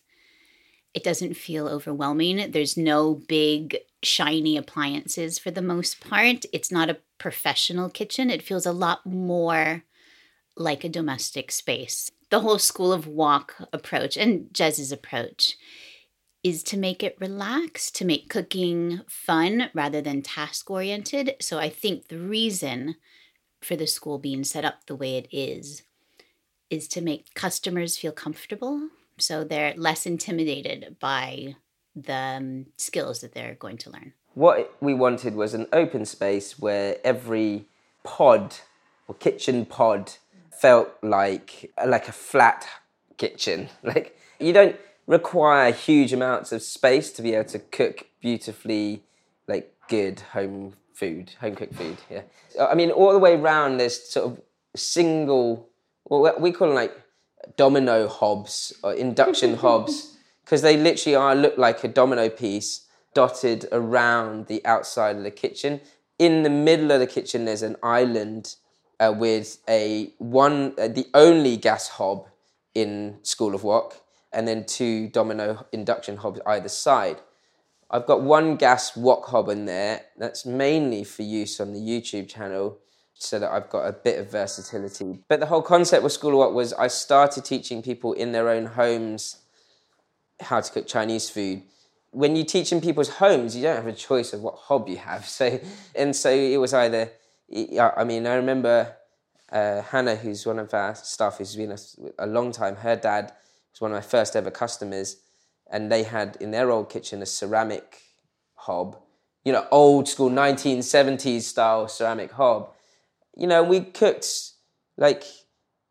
it 0.93 1.03
doesn't 1.03 1.33
feel 1.33 1.67
overwhelming. 1.67 2.51
There's 2.51 2.77
no 2.77 3.15
big, 3.15 3.75
shiny 4.03 4.55
appliances 4.55 5.37
for 5.37 5.51
the 5.51 5.61
most 5.61 5.99
part. 5.99 6.45
It's 6.53 6.71
not 6.71 6.89
a 6.89 6.99
professional 7.17 7.89
kitchen. 7.89 8.29
It 8.29 8.41
feels 8.41 8.65
a 8.65 8.71
lot 8.71 9.05
more 9.05 9.83
like 10.55 10.85
a 10.85 10.89
domestic 10.89 11.51
space. 11.51 12.09
The 12.29 12.39
whole 12.39 12.57
School 12.57 12.93
of 12.93 13.05
Wok 13.05 13.67
approach 13.73 14.15
and 14.15 14.47
Jez's 14.53 14.93
approach 14.93 15.57
is 16.43 16.61
to 16.63 16.77
make 16.77 17.01
it 17.01 17.17
relaxed, 17.19 17.95
to 17.95 18.05
make 18.05 18.29
cooking 18.29 19.01
fun 19.07 19.69
rather 19.73 20.01
than 20.01 20.21
task 20.21 20.69
oriented. 20.69 21.35
So 21.39 21.57
I 21.57 21.69
think 21.69 22.07
the 22.07 22.19
reason 22.19 22.95
for 23.61 23.75
the 23.75 23.87
school 23.87 24.19
being 24.19 24.43
set 24.43 24.65
up 24.65 24.85
the 24.85 24.95
way 24.95 25.15
it 25.15 25.27
is 25.31 25.83
is 26.69 26.87
to 26.89 27.01
make 27.01 27.33
customers 27.33 27.97
feel 27.97 28.11
comfortable 28.11 28.89
so 29.17 29.43
they're 29.43 29.73
less 29.77 30.05
intimidated 30.05 30.97
by 30.99 31.55
the 31.95 32.13
um, 32.13 32.65
skills 32.77 33.21
that 33.21 33.33
they're 33.33 33.55
going 33.55 33.77
to 33.77 33.89
learn. 33.91 34.13
What 34.33 34.75
we 34.81 34.93
wanted 34.93 35.35
was 35.35 35.53
an 35.53 35.67
open 35.71 36.05
space 36.05 36.57
where 36.57 36.97
every 37.03 37.65
pod 38.03 38.55
or 39.07 39.15
kitchen 39.15 39.65
pod 39.65 40.13
felt 40.51 40.89
like 41.03 41.71
like 41.85 42.07
a 42.07 42.11
flat 42.11 42.67
kitchen. 43.17 43.69
Like 43.83 44.17
you 44.39 44.53
don't 44.53 44.75
require 45.07 45.71
huge 45.71 46.13
amounts 46.13 46.51
of 46.51 46.61
space 46.61 47.11
to 47.11 47.21
be 47.21 47.33
able 47.33 47.49
to 47.49 47.59
cook 47.59 48.07
beautifully, 48.21 49.03
like 49.47 49.73
good 49.89 50.19
home 50.31 50.73
food, 50.93 51.33
home 51.41 51.55
cooked 51.55 51.75
food. 51.75 51.97
Yeah, 52.09 52.21
I 52.59 52.75
mean, 52.75 52.91
all 52.91 53.11
the 53.11 53.19
way 53.19 53.35
around, 53.35 53.77
there's 53.77 54.01
sort 54.09 54.31
of 54.31 54.41
single, 54.75 55.69
what 56.03 56.39
we 56.39 56.51
call 56.51 56.67
them 56.67 56.75
like 56.75 56.95
domino 57.57 58.07
hobs 58.07 58.73
or 58.83 58.93
induction 58.93 59.55
hobs, 59.65 60.15
because 60.43 60.61
they 60.61 60.77
literally 60.77 61.15
are 61.15 61.35
look 61.35 61.57
like 61.57 61.83
a 61.83 61.87
domino 61.87 62.29
piece 62.29 62.85
dotted 63.13 63.67
around 63.71 64.47
the 64.47 64.65
outside 64.65 65.17
of 65.17 65.23
the 65.23 65.31
kitchen. 65.31 65.81
In 66.19 66.43
the 66.43 66.49
middle 66.49 66.91
of 66.91 66.99
the 66.99 67.07
kitchen, 67.07 67.45
there's 67.45 67.61
an 67.61 67.75
island 67.83 68.55
uh, 68.99 69.13
with 69.15 69.57
a 69.67 70.13
one, 70.17 70.73
uh, 70.79 70.87
the 70.87 71.07
only 71.13 71.57
gas 71.57 71.89
hob 71.89 72.27
in 72.73 73.17
School 73.23 73.53
of 73.53 73.63
Wok 73.63 74.02
and 74.33 74.47
then 74.47 74.65
two 74.65 75.07
domino 75.09 75.65
induction 75.71 76.17
hobs 76.17 76.39
either 76.45 76.69
side. 76.69 77.17
I've 77.89 78.07
got 78.07 78.21
one 78.21 78.55
gas 78.55 78.95
wok 78.97 79.25
hob 79.27 79.49
in 79.49 79.65
there 79.65 80.01
that's 80.17 80.45
mainly 80.45 81.03
for 81.03 81.21
use 81.21 81.59
on 81.59 81.73
the 81.73 81.79
YouTube 81.79 82.27
channel 82.27 82.79
so 83.13 83.39
that 83.39 83.51
I've 83.51 83.69
got 83.69 83.85
a 83.85 83.93
bit 83.93 84.19
of 84.19 84.31
versatility. 84.31 85.19
But 85.27 85.39
the 85.39 85.45
whole 85.45 85.61
concept 85.61 86.03
with 86.03 86.11
School 86.11 86.31
of 86.31 86.37
Wok 86.37 86.53
was 86.53 86.73
I 86.73 86.87
started 86.87 87.45
teaching 87.45 87.81
people 87.81 88.13
in 88.13 88.31
their 88.31 88.49
own 88.49 88.65
homes 88.65 89.37
how 90.39 90.59
to 90.59 90.71
cook 90.71 90.87
Chinese 90.87 91.29
food. 91.29 91.61
When 92.11 92.35
you 92.35 92.43
teach 92.43 92.71
in 92.71 92.81
people's 92.81 93.09
homes, 93.09 93.55
you 93.55 93.63
don't 93.63 93.75
have 93.75 93.87
a 93.87 93.93
choice 93.93 94.33
of 94.33 94.41
what 94.41 94.55
hob 94.55 94.89
you 94.89 94.97
have. 94.97 95.25
So, 95.29 95.59
and 95.95 96.15
so 96.15 96.29
it 96.31 96.57
was 96.57 96.73
either, 96.73 97.11
I 97.51 98.03
mean, 98.03 98.27
I 98.27 98.35
remember 98.35 98.95
uh, 99.51 99.83
Hannah, 99.83 100.15
who's 100.15 100.45
one 100.45 100.59
of 100.59 100.73
our 100.73 100.95
staff 100.95 101.37
who's 101.37 101.55
been 101.55 101.71
a, 101.71 101.77
a 102.19 102.27
long 102.27 102.51
time, 102.51 102.75
her 102.77 102.95
dad 102.95 103.33
was 103.73 103.81
one 103.81 103.91
of 103.91 103.95
my 103.95 104.01
first 104.01 104.35
ever 104.35 104.51
customers, 104.51 105.17
and 105.69 105.91
they 105.91 106.03
had 106.03 106.37
in 106.39 106.51
their 106.51 106.71
old 106.71 106.89
kitchen 106.89 107.21
a 107.21 107.25
ceramic 107.25 108.01
hob, 108.55 108.97
you 109.43 109.51
know, 109.51 109.67
old 109.71 110.07
school 110.07 110.29
1970s 110.29 111.41
style 111.41 111.87
ceramic 111.87 112.31
hob. 112.31 112.71
You 113.35 113.47
know, 113.47 113.63
we 113.63 113.81
cooked 113.81 114.51
like 114.97 115.23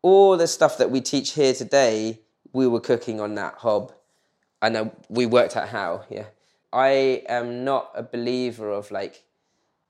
all 0.01 0.37
the 0.37 0.47
stuff 0.47 0.77
that 0.77 0.89
we 0.91 1.01
teach 1.01 1.33
here 1.33 1.53
today, 1.53 2.21
we 2.51 2.67
were 2.67 2.79
cooking 2.79 3.19
on 3.19 3.35
that 3.35 3.55
hob. 3.55 3.93
And 4.61 4.77
uh, 4.77 4.89
we 5.09 5.25
worked 5.25 5.57
out 5.57 5.69
how, 5.69 6.05
yeah. 6.09 6.25
I 6.71 7.23
am 7.27 7.63
not 7.63 7.91
a 7.93 8.01
believer 8.01 8.71
of 8.71 8.89
like 8.89 9.23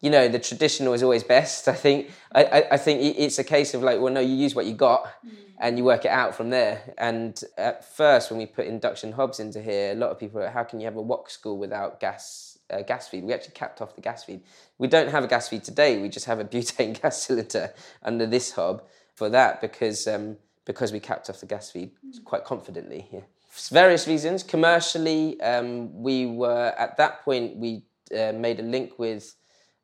you 0.03 0.09
know 0.09 0.27
the 0.27 0.37
traditional 0.37 0.93
is 0.93 1.01
always 1.01 1.23
best. 1.23 1.69
I 1.69 1.73
think 1.73 2.11
I, 2.35 2.43
I, 2.43 2.67
I, 2.71 2.77
think 2.77 3.17
it's 3.17 3.39
a 3.39 3.43
case 3.43 3.73
of 3.73 3.81
like, 3.81 4.01
well, 4.01 4.13
no, 4.13 4.19
you 4.19 4.35
use 4.35 4.53
what 4.53 4.65
you 4.65 4.73
got, 4.73 5.05
mm. 5.25 5.31
and 5.59 5.77
you 5.77 5.85
work 5.85 6.03
it 6.03 6.11
out 6.11 6.35
from 6.35 6.49
there. 6.49 6.93
And 6.97 7.41
at 7.57 7.85
first, 7.85 8.29
when 8.29 8.37
we 8.37 8.45
put 8.45 8.67
induction 8.67 9.13
hobs 9.13 9.39
into 9.39 9.61
here, 9.61 9.93
a 9.93 9.95
lot 9.95 10.09
of 10.11 10.19
people 10.19 10.41
are, 10.41 10.49
how 10.49 10.65
can 10.65 10.81
you 10.81 10.85
have 10.85 10.97
a 10.97 11.01
wok 11.01 11.29
school 11.29 11.57
without 11.57 12.01
gas 12.01 12.59
uh, 12.69 12.81
gas 12.81 13.07
feed? 13.07 13.23
We 13.23 13.31
actually 13.31 13.53
capped 13.53 13.81
off 13.81 13.95
the 13.95 14.01
gas 14.01 14.25
feed. 14.25 14.41
We 14.77 14.89
don't 14.89 15.09
have 15.09 15.23
a 15.23 15.27
gas 15.27 15.47
feed 15.47 15.63
today. 15.63 16.01
We 16.01 16.09
just 16.09 16.25
have 16.25 16.39
a 16.39 16.45
butane 16.53 17.01
gas 17.01 17.23
cylinder 17.23 17.73
under 18.03 18.25
this 18.27 18.51
hob 18.51 18.83
for 19.15 19.29
that 19.29 19.61
because 19.61 20.05
um, 20.05 20.35
because 20.65 20.91
we 20.91 20.99
capped 20.99 21.29
off 21.29 21.39
the 21.39 21.45
gas 21.45 21.71
feed 21.71 21.91
quite 22.25 22.43
confidently. 22.43 23.07
Yeah. 23.09 23.21
For 23.47 23.73
various 23.73 24.05
reasons, 24.05 24.43
commercially, 24.43 25.39
um, 25.39 26.01
we 26.01 26.25
were 26.25 26.73
at 26.77 26.97
that 26.97 27.23
point 27.23 27.55
we 27.55 27.83
uh, 28.11 28.33
made 28.33 28.59
a 28.59 28.63
link 28.63 28.99
with 28.99 29.33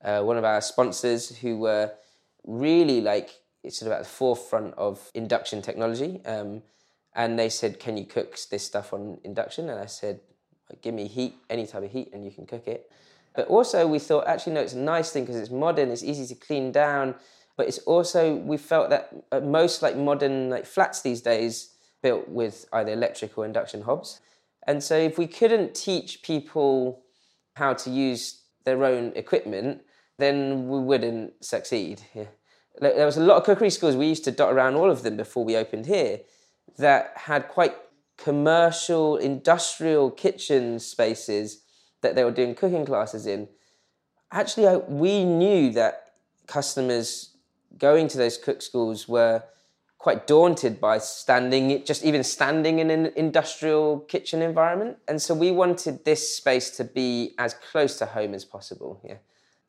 uh, 0.03 0.21
one 0.21 0.37
of 0.37 0.43
our 0.43 0.61
sponsors 0.61 1.37
who 1.37 1.57
were 1.57 1.91
really 2.45 3.01
like 3.01 3.29
sort 3.67 3.91
of 3.91 3.97
at 3.97 4.03
the 4.03 4.09
forefront 4.09 4.73
of 4.75 5.11
induction 5.13 5.61
technology. 5.61 6.21
Um, 6.25 6.63
and 7.15 7.37
they 7.37 7.49
said, 7.49 7.79
"Can 7.79 7.97
you 7.97 8.05
cook 8.05 8.37
this 8.49 8.65
stuff 8.65 8.93
on 8.93 9.19
induction?" 9.23 9.69
And 9.69 9.79
I 9.79 9.87
said, 9.87 10.21
"Give 10.81 10.93
me 10.93 11.07
heat, 11.07 11.35
any 11.49 11.65
type 11.65 11.83
of 11.83 11.91
heat, 11.91 12.11
and 12.13 12.23
you 12.23 12.31
can 12.31 12.45
cook 12.45 12.67
it." 12.67 12.91
But 13.35 13.47
also, 13.47 13.87
we 13.87 13.99
thought, 13.99 14.27
actually, 14.27 14.53
no, 14.53 14.61
it's 14.61 14.73
a 14.73 14.77
nice 14.77 15.11
thing 15.11 15.23
because 15.23 15.37
it's 15.37 15.51
modern, 15.51 15.89
it's 15.89 16.03
easy 16.03 16.25
to 16.33 16.39
clean 16.39 16.71
down. 16.71 17.15
But 17.57 17.67
it's 17.67 17.79
also 17.79 18.35
we 18.35 18.57
felt 18.57 18.89
that 18.89 19.13
uh, 19.31 19.41
most 19.41 19.81
like 19.81 19.97
modern 19.97 20.49
like 20.49 20.65
flats 20.65 21.01
these 21.01 21.21
days 21.21 21.75
built 22.01 22.29
with 22.29 22.65
either 22.71 22.93
electric 22.93 23.37
or 23.37 23.45
induction 23.45 23.81
hobs. 23.81 24.21
And 24.65 24.83
so, 24.83 24.95
if 24.95 25.17
we 25.17 25.27
couldn't 25.27 25.73
teach 25.73 26.21
people 26.21 27.01
how 27.55 27.73
to 27.73 27.89
use 27.89 28.41
their 28.63 28.83
own 28.85 29.11
equipment, 29.15 29.81
then 30.19 30.67
we 30.67 30.79
wouldn't 30.79 31.43
succeed. 31.43 32.01
Yeah. 32.13 32.25
There 32.79 33.05
was 33.05 33.17
a 33.17 33.23
lot 33.23 33.37
of 33.37 33.43
cookery 33.43 33.69
schools, 33.71 33.95
we 33.95 34.07
used 34.07 34.23
to 34.25 34.31
dot 34.31 34.53
around 34.53 34.75
all 34.75 34.89
of 34.89 35.03
them 35.03 35.17
before 35.17 35.43
we 35.43 35.57
opened 35.57 35.85
here, 35.85 36.21
that 36.77 37.13
had 37.15 37.47
quite 37.47 37.75
commercial, 38.17 39.17
industrial 39.17 40.11
kitchen 40.11 40.79
spaces 40.79 41.61
that 42.01 42.15
they 42.15 42.23
were 42.23 42.31
doing 42.31 42.55
cooking 42.55 42.85
classes 42.85 43.25
in. 43.25 43.49
Actually, 44.31 44.67
I, 44.67 44.77
we 44.77 45.25
knew 45.25 45.71
that 45.71 46.11
customers 46.47 47.35
going 47.77 48.07
to 48.09 48.17
those 48.17 48.37
cook 48.37 48.61
schools 48.61 49.07
were 49.07 49.43
quite 49.97 50.27
daunted 50.27 50.79
by 50.79 50.97
standing, 50.97 51.83
just 51.83 52.05
even 52.05 52.23
standing 52.23 52.79
in 52.79 52.89
an 52.89 53.11
industrial 53.17 53.99
kitchen 54.01 54.41
environment. 54.41 54.97
And 55.07 55.21
so 55.21 55.33
we 55.33 55.51
wanted 55.51 56.05
this 56.05 56.35
space 56.35 56.69
to 56.77 56.85
be 56.85 57.33
as 57.37 57.53
close 57.53 57.97
to 57.97 58.05
home 58.05 58.33
as 58.33 58.45
possible. 58.45 59.01
Yeah 59.03 59.17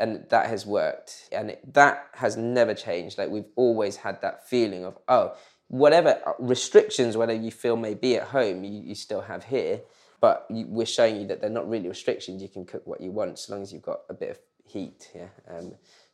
and 0.01 0.25
that 0.31 0.47
has 0.47 0.67
worked. 0.67 1.29
And 1.31 1.57
that 1.73 2.09
has 2.15 2.37
never 2.37 2.75
changed. 2.75 3.19
Like 3.19 3.29
we've 3.29 3.53
always 3.55 3.97
had 3.97 4.21
that 4.23 4.49
feeling 4.49 4.85
of 4.85 4.99
oh 5.07 5.37
whatever 5.69 6.21
restrictions 6.41 7.17
whether 7.17 7.33
you 7.33 7.53
feel 7.53 7.77
may 7.77 7.95
be 7.95 8.17
at 8.17 8.25
home 8.25 8.65
you, 8.65 8.83
you 8.83 8.95
still 8.95 9.21
have 9.21 9.45
here. 9.45 9.83
But 10.21 10.47
you, 10.51 10.67
we're 10.69 10.87
showing 10.87 11.17
you 11.21 11.27
that 11.29 11.41
they're 11.41 11.49
not 11.49 11.69
really 11.69 11.89
restrictions. 11.89 12.43
You 12.43 12.49
can 12.49 12.67
cook 12.67 12.87
what 12.87 13.01
you 13.01 13.11
want 13.11 13.39
so 13.39 13.55
long 13.55 13.63
as 13.63 13.73
you've 13.73 13.83
got 13.83 14.01
a 14.09 14.15
bit 14.15 14.31
of 14.31 14.39
heat 14.67 15.11
yeah? 15.15 15.29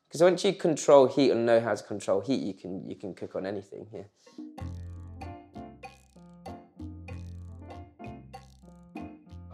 Because 0.08 0.22
um, 0.22 0.26
once 0.26 0.44
you 0.44 0.52
control 0.52 1.06
heat 1.06 1.30
and 1.30 1.46
know 1.46 1.60
how 1.60 1.74
to 1.74 1.82
control 1.82 2.20
heat 2.20 2.40
you 2.40 2.54
can 2.54 2.88
you 2.88 2.96
can 2.96 3.14
cook 3.14 3.36
on 3.36 3.46
anything 3.46 3.86
yeah? 3.92 4.02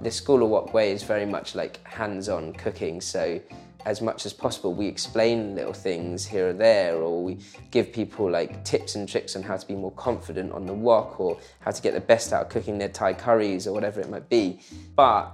The 0.02 0.10
School 0.10 0.42
of 0.42 0.48
Wok 0.48 0.74
way 0.74 0.90
is 0.90 1.04
very 1.04 1.26
much 1.26 1.54
like 1.54 1.78
hands-on 1.86 2.54
cooking. 2.54 3.00
So 3.00 3.40
as 3.84 4.00
much 4.00 4.26
as 4.26 4.32
possible, 4.32 4.74
we 4.74 4.86
explain 4.86 5.54
little 5.54 5.72
things 5.72 6.26
here 6.26 6.48
or 6.48 6.52
there, 6.52 6.96
or 6.96 7.22
we 7.22 7.38
give 7.70 7.92
people 7.92 8.30
like 8.30 8.64
tips 8.64 8.94
and 8.94 9.08
tricks 9.08 9.36
on 9.36 9.42
how 9.42 9.56
to 9.56 9.66
be 9.66 9.74
more 9.74 9.92
confident 9.92 10.52
on 10.52 10.66
the 10.66 10.72
wok, 10.72 11.20
or 11.20 11.38
how 11.60 11.70
to 11.70 11.82
get 11.82 11.94
the 11.94 12.00
best 12.00 12.32
out 12.32 12.42
of 12.42 12.48
cooking 12.48 12.78
their 12.78 12.88
Thai 12.88 13.14
curries, 13.14 13.66
or 13.66 13.72
whatever 13.72 14.00
it 14.00 14.10
might 14.10 14.28
be. 14.28 14.60
But 14.94 15.32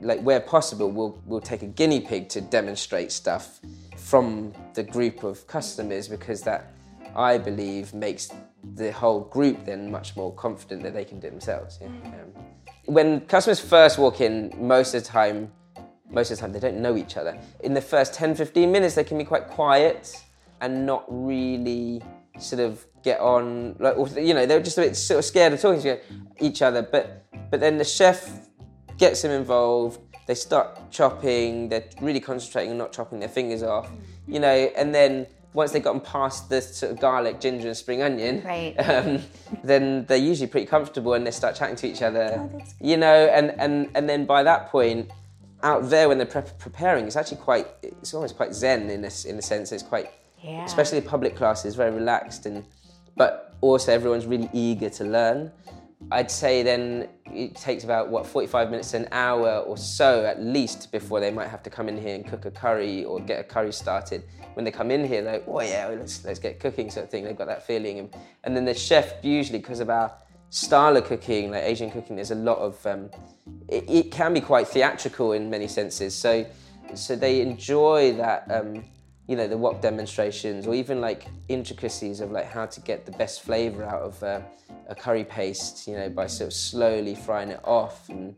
like 0.00 0.20
where 0.20 0.40
possible, 0.40 0.90
we'll 0.90 1.20
we'll 1.26 1.40
take 1.40 1.62
a 1.62 1.66
guinea 1.66 2.00
pig 2.00 2.28
to 2.30 2.40
demonstrate 2.40 3.12
stuff 3.12 3.60
from 3.96 4.52
the 4.74 4.82
group 4.82 5.24
of 5.24 5.46
customers 5.46 6.08
because 6.08 6.42
that 6.42 6.72
I 7.16 7.38
believe 7.38 7.94
makes 7.94 8.30
the 8.74 8.92
whole 8.92 9.20
group 9.20 9.64
then 9.64 9.90
much 9.90 10.16
more 10.16 10.32
confident 10.34 10.82
that 10.82 10.94
they 10.94 11.04
can 11.04 11.20
do 11.20 11.28
it 11.28 11.30
themselves. 11.30 11.78
Yeah. 11.80 11.88
Um, 11.88 12.32
when 12.86 13.20
customers 13.22 13.60
first 13.60 13.98
walk 13.98 14.20
in, 14.20 14.52
most 14.58 14.94
of 14.94 15.02
the 15.02 15.08
time, 15.08 15.50
most 16.10 16.30
of 16.30 16.36
the 16.36 16.40
time 16.42 16.52
they 16.52 16.60
don't 16.60 16.76
know 16.80 16.96
each 16.96 17.16
other. 17.16 17.38
In 17.60 17.74
the 17.74 17.80
first 17.80 18.14
10, 18.14 18.34
15 18.34 18.70
minutes, 18.70 18.94
they 18.94 19.04
can 19.04 19.18
be 19.18 19.24
quite 19.24 19.48
quiet 19.48 20.22
and 20.60 20.86
not 20.86 21.04
really 21.08 22.02
sort 22.38 22.60
of 22.60 22.84
get 23.02 23.20
on, 23.20 23.76
like, 23.78 23.96
you 24.16 24.34
know, 24.34 24.46
they're 24.46 24.60
just 24.60 24.78
a 24.78 24.82
bit 24.82 24.96
sort 24.96 25.18
of 25.18 25.24
scared 25.24 25.52
of 25.52 25.60
talking 25.60 25.82
to 25.82 25.98
each 26.40 26.62
other. 26.62 26.82
But, 26.82 27.26
but 27.50 27.60
then 27.60 27.78
the 27.78 27.84
chef 27.84 28.48
gets 28.98 29.22
them 29.22 29.30
involved. 29.30 30.00
They 30.26 30.34
start 30.34 30.90
chopping. 30.90 31.68
They're 31.68 31.84
really 32.00 32.20
concentrating 32.20 32.70
on 32.72 32.78
not 32.78 32.92
chopping 32.92 33.20
their 33.20 33.28
fingers 33.28 33.62
off, 33.62 33.90
you 34.26 34.40
know, 34.40 34.48
and 34.48 34.94
then 34.94 35.26
once 35.52 35.70
they've 35.70 35.84
gotten 35.84 36.00
past 36.00 36.48
the 36.48 36.60
sort 36.60 36.90
of 36.92 36.98
garlic, 36.98 37.40
ginger, 37.40 37.68
and 37.68 37.76
spring 37.76 38.02
onion, 38.02 38.42
Right. 38.44 38.74
um, 38.90 39.22
then 39.62 40.04
they're 40.06 40.16
usually 40.16 40.48
pretty 40.48 40.66
comfortable 40.66 41.14
and 41.14 41.24
they 41.26 41.30
start 41.30 41.54
chatting 41.54 41.76
to 41.76 41.86
each 41.86 42.02
other. 42.02 42.48
you 42.80 42.96
know, 42.96 43.26
and, 43.26 43.50
and, 43.60 43.88
and 43.94 44.08
then 44.08 44.24
by 44.26 44.42
that 44.42 44.68
point, 44.70 45.10
out 45.64 45.88
there 45.88 46.08
when 46.08 46.18
they're 46.18 46.26
pre- 46.26 46.42
preparing, 46.58 47.06
it's 47.06 47.16
actually 47.16 47.38
quite, 47.38 47.66
it's 47.82 48.12
almost 48.14 48.36
quite 48.36 48.54
zen 48.54 48.90
in 48.90 49.02
a, 49.02 49.06
s- 49.06 49.24
in 49.24 49.36
a 49.38 49.42
sense. 49.42 49.72
It's 49.72 49.82
quite, 49.82 50.10
Yeah. 50.42 50.64
especially 50.64 51.00
the 51.00 51.08
public 51.08 51.34
classes, 51.34 51.74
very 51.74 51.90
relaxed 51.90 52.44
and, 52.46 52.64
but 53.16 53.56
also 53.62 53.90
everyone's 53.92 54.26
really 54.26 54.50
eager 54.52 54.90
to 54.90 55.04
learn. 55.04 55.50
I'd 56.12 56.30
say 56.30 56.62
then 56.62 57.08
it 57.32 57.56
takes 57.56 57.82
about 57.82 58.10
what 58.10 58.26
45 58.26 58.70
minutes 58.70 58.90
to 58.90 58.98
an 58.98 59.08
hour 59.10 59.60
or 59.60 59.78
so 59.78 60.26
at 60.26 60.42
least 60.42 60.92
before 60.92 61.18
they 61.18 61.30
might 61.30 61.48
have 61.48 61.62
to 61.62 61.70
come 61.70 61.88
in 61.88 61.96
here 61.98 62.14
and 62.14 62.26
cook 62.28 62.44
a 62.44 62.50
curry 62.50 63.04
or 63.06 63.20
get 63.20 63.40
a 63.40 63.44
curry 63.44 63.72
started. 63.72 64.22
When 64.52 64.66
they 64.66 64.70
come 64.70 64.90
in 64.90 65.02
here, 65.06 65.22
they're 65.22 65.34
like, 65.38 65.44
oh 65.48 65.62
yeah, 65.62 65.86
let's 65.88 66.22
let's 66.26 66.38
get 66.38 66.60
cooking 66.60 66.90
sort 66.90 67.04
of 67.04 67.10
thing. 67.10 67.24
They've 67.24 67.36
got 67.36 67.46
that 67.46 67.66
feeling, 67.66 67.98
and, 68.00 68.14
and 68.44 68.54
then 68.54 68.66
the 68.66 68.74
chef 68.74 69.14
usually 69.24 69.58
because 69.60 69.80
of 69.80 69.88
our 69.88 70.12
style 70.54 70.96
of 70.96 71.04
cooking, 71.04 71.50
like 71.50 71.64
Asian 71.64 71.90
cooking, 71.90 72.14
there's 72.14 72.30
a 72.30 72.36
lot 72.36 72.58
of 72.58 72.86
um, 72.86 73.10
it, 73.68 73.90
it 73.90 74.10
can 74.12 74.32
be 74.32 74.40
quite 74.40 74.68
theatrical 74.68 75.32
in 75.32 75.50
many 75.50 75.66
senses. 75.66 76.14
So 76.14 76.46
so 76.94 77.16
they 77.16 77.40
enjoy 77.40 78.12
that. 78.14 78.50
Um, 78.50 78.84
you 79.26 79.36
know 79.36 79.48
the 79.48 79.56
wok 79.56 79.80
demonstrations 79.80 80.66
or 80.66 80.74
even 80.74 81.00
like 81.00 81.28
intricacies 81.48 82.20
of 82.20 82.30
like 82.30 82.44
how 82.44 82.66
to 82.66 82.78
get 82.82 83.06
the 83.06 83.12
best 83.12 83.42
flavor 83.42 83.82
out 83.82 84.02
of 84.02 84.22
uh, 84.22 84.40
a 84.88 84.94
curry 84.94 85.24
paste 85.24 85.88
you 85.88 85.96
know 85.96 86.10
by 86.10 86.26
sort 86.26 86.48
of 86.48 86.52
slowly 86.52 87.14
frying 87.14 87.48
it 87.48 87.60
off 87.64 88.06
and 88.10 88.36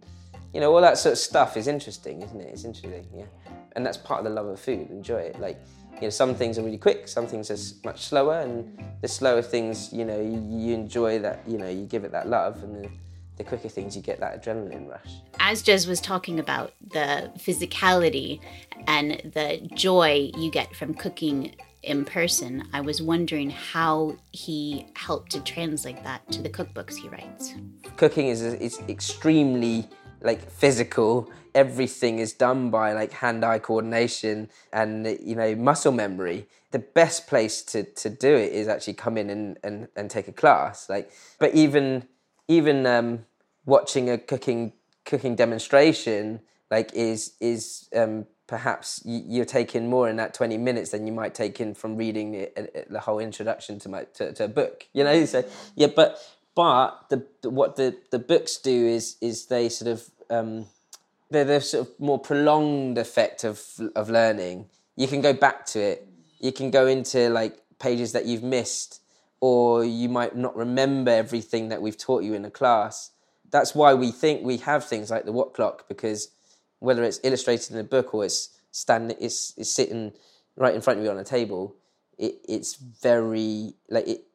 you 0.55 0.61
know 0.61 0.73
all 0.73 0.81
that 0.81 0.97
sort 0.97 1.15
of 1.15 1.19
stuff 1.19 1.57
is 1.57 1.67
interesting 1.67 2.23
isn't 2.23 2.41
it 2.41 2.51
it's 2.53 2.65
interesting 2.65 3.05
yeah 3.13 3.25
and 3.73 3.85
that's 3.85 3.97
part 3.97 4.21
of 4.21 4.25
the 4.25 4.31
love 4.31 4.47
of 4.47 4.61
food 4.61 4.89
enjoy 4.91 5.19
it 5.19 5.41
like 5.41 5.61
you 5.97 6.03
know 6.03 6.11
some 6.11 6.35
things 6.35 6.59
are 6.59 6.63
really 6.63 6.79
quick 6.79 7.09
some 7.09 7.27
things 7.27 7.51
are 7.51 7.59
much 7.85 8.05
slower 8.05 8.41
and 8.41 8.79
the 9.03 9.09
slower 9.09 9.43
things 9.43 9.93
you 9.93 10.05
know 10.05 10.21
you, 10.21 10.43
you 10.51 10.75
enjoy 10.75 11.19
that 11.19 11.43
you 11.47 11.59
know 11.59 11.69
you 11.69 11.85
give 11.87 12.05
it 12.05 12.13
that 12.13 12.29
love 12.29 12.63
and 12.63 12.85
the, 12.85 12.89
the 13.37 13.45
quicker 13.45 13.69
things 13.69 13.97
you 13.97 14.03
get 14.03 14.21
that 14.21 14.43
adrenaline 14.43 14.89
rush 14.89 15.15
As 15.41 15.63
Jez 15.63 15.89
was 15.89 16.01
talking 16.01 16.39
about 16.39 16.73
the 16.91 17.31
physicality 17.39 18.41
and 18.87 19.21
the 19.35 19.69
joy 19.75 20.31
you 20.37 20.51
get 20.51 20.75
from 20.77 20.95
cooking 20.95 21.55
in 21.87 22.05
person, 22.05 22.69
I 22.73 22.81
was 22.81 23.01
wondering 23.01 23.49
how 23.49 24.17
he 24.33 24.87
helped 24.97 25.31
to 25.33 25.41
translate 25.41 26.03
that 26.03 26.29
to 26.33 26.43
the 26.43 26.51
cookbooks 26.51 26.97
he 26.97 27.09
writes. 27.09 27.55
cooking 27.97 28.27
is 28.27 28.43
is 28.43 28.81
extremely 28.89 29.89
like 30.21 30.51
physical. 30.51 31.31
Everything 31.55 32.19
is 32.19 32.33
done 32.33 32.71
by 32.71 32.93
like 32.93 33.13
hand-eye 33.13 33.61
coordination 33.61 34.51
and 34.73 35.07
you 35.23 35.37
know 35.37 35.55
muscle 35.55 35.93
memory. 35.93 36.47
The 36.73 36.79
best 36.81 37.27
place 37.27 37.63
to, 37.63 37.85
to 37.85 38.11
do 38.11 38.35
it 38.35 38.53
is 38.53 38.69
actually 38.69 38.95
come 38.95 39.17
in 39.17 39.31
and, 39.31 39.59
and, 39.63 39.89
and 39.97 40.11
take 40.11 40.29
a 40.29 40.33
class. 40.33 40.89
Like, 40.89 41.11
but 41.39 41.55
even 41.55 42.07
even 42.49 42.87
um, 42.87 43.25
watching 43.65 44.11
a 44.11 44.19
cooking 44.19 44.73
cooking 45.05 45.37
demonstration 45.37 46.41
like 46.71 46.93
is 46.95 47.35
is 47.41 47.89
um, 47.95 48.27
perhaps 48.47 49.03
you're 49.05 49.45
taking 49.45 49.89
more 49.89 50.09
in 50.09 50.17
that 50.17 50.35
20 50.35 50.57
minutes 50.59 50.91
than 50.91 51.07
you 51.07 51.13
might 51.13 51.35
take 51.35 51.61
in 51.61 51.75
from 51.75 51.97
reading 51.97 52.33
the, 52.33 52.59
uh, 52.59 52.83
the 52.89 53.01
whole 53.01 53.19
introduction 53.19 53.79
to 53.79 53.89
my 53.89 54.05
to, 54.15 54.33
to 54.33 54.45
a 54.45 54.49
book 54.49 54.87
you 54.93 55.03
know 55.03 55.25
so 55.25 55.45
yeah 55.75 55.89
but 55.95 56.19
but 56.57 57.11
the, 57.11 57.51
what 57.51 57.77
the 57.77 57.97
the 58.11 58.19
books 58.19 58.57
do 58.57 58.87
is 58.87 59.17
is 59.21 59.47
they 59.47 59.69
sort 59.69 59.91
of 59.93 60.11
um, 60.31 60.67
they're 61.31 61.45
the 61.45 61.61
sort 61.61 61.87
of 61.87 62.01
more 62.01 62.19
prolonged 62.19 62.99
effect 62.99 63.45
of 63.45 63.63
of 63.95 64.11
learning. 64.11 64.67
You 64.97 65.07
can 65.07 65.21
go 65.21 65.33
back 65.33 65.67
to 65.67 65.81
it. 65.81 66.09
You 66.41 66.51
can 66.51 66.71
go 66.71 66.87
into 66.87 67.29
like 67.29 67.61
pages 67.79 68.13
that 68.13 68.25
you've 68.25 68.43
missed, 68.43 69.03
or 69.41 69.85
you 69.85 70.09
might 70.09 70.35
not 70.35 70.57
remember 70.57 71.11
everything 71.11 71.69
that 71.69 71.83
we've 71.83 71.99
taught 71.99 72.25
you 72.25 72.35
in 72.35 72.45
a 72.45 72.51
class. 72.51 73.13
That's 73.51 73.75
why 73.75 73.95
we 73.95 74.11
think 74.11 74.43
we 74.43 74.57
have 74.59 74.85
things 74.85 75.11
like 75.11 75.27
the 75.27 75.33
wok 75.33 75.55
clock 75.55 75.87
because 75.89 76.31
whether 76.81 77.05
it's 77.05 77.21
illustrated 77.23 77.73
in 77.73 77.79
a 77.79 77.85
book 77.85 78.13
or 78.15 78.25
it's 78.25 78.59
standing, 78.73 79.17
it's, 79.21 79.55
it's 79.57 79.71
sitting 79.71 80.13
right 80.57 80.75
in 80.75 80.81
front 80.81 80.99
of 80.99 81.05
you 81.05 81.11
on 81.11 81.19
a 81.19 81.25
table. 81.25 81.77
It, 82.19 82.37
it's 82.49 82.75
very 82.75 83.75
like 83.89 84.09
it 84.09 84.26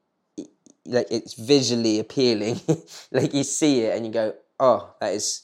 like 0.86 1.08
it's 1.10 1.34
visually 1.34 2.00
appealing. 2.00 2.60
like 3.12 3.34
you 3.34 3.44
see 3.44 3.82
it 3.82 3.96
and 3.96 4.06
you 4.06 4.12
go, 4.12 4.34
oh, 4.60 4.94
that 5.00 5.14
is 5.14 5.44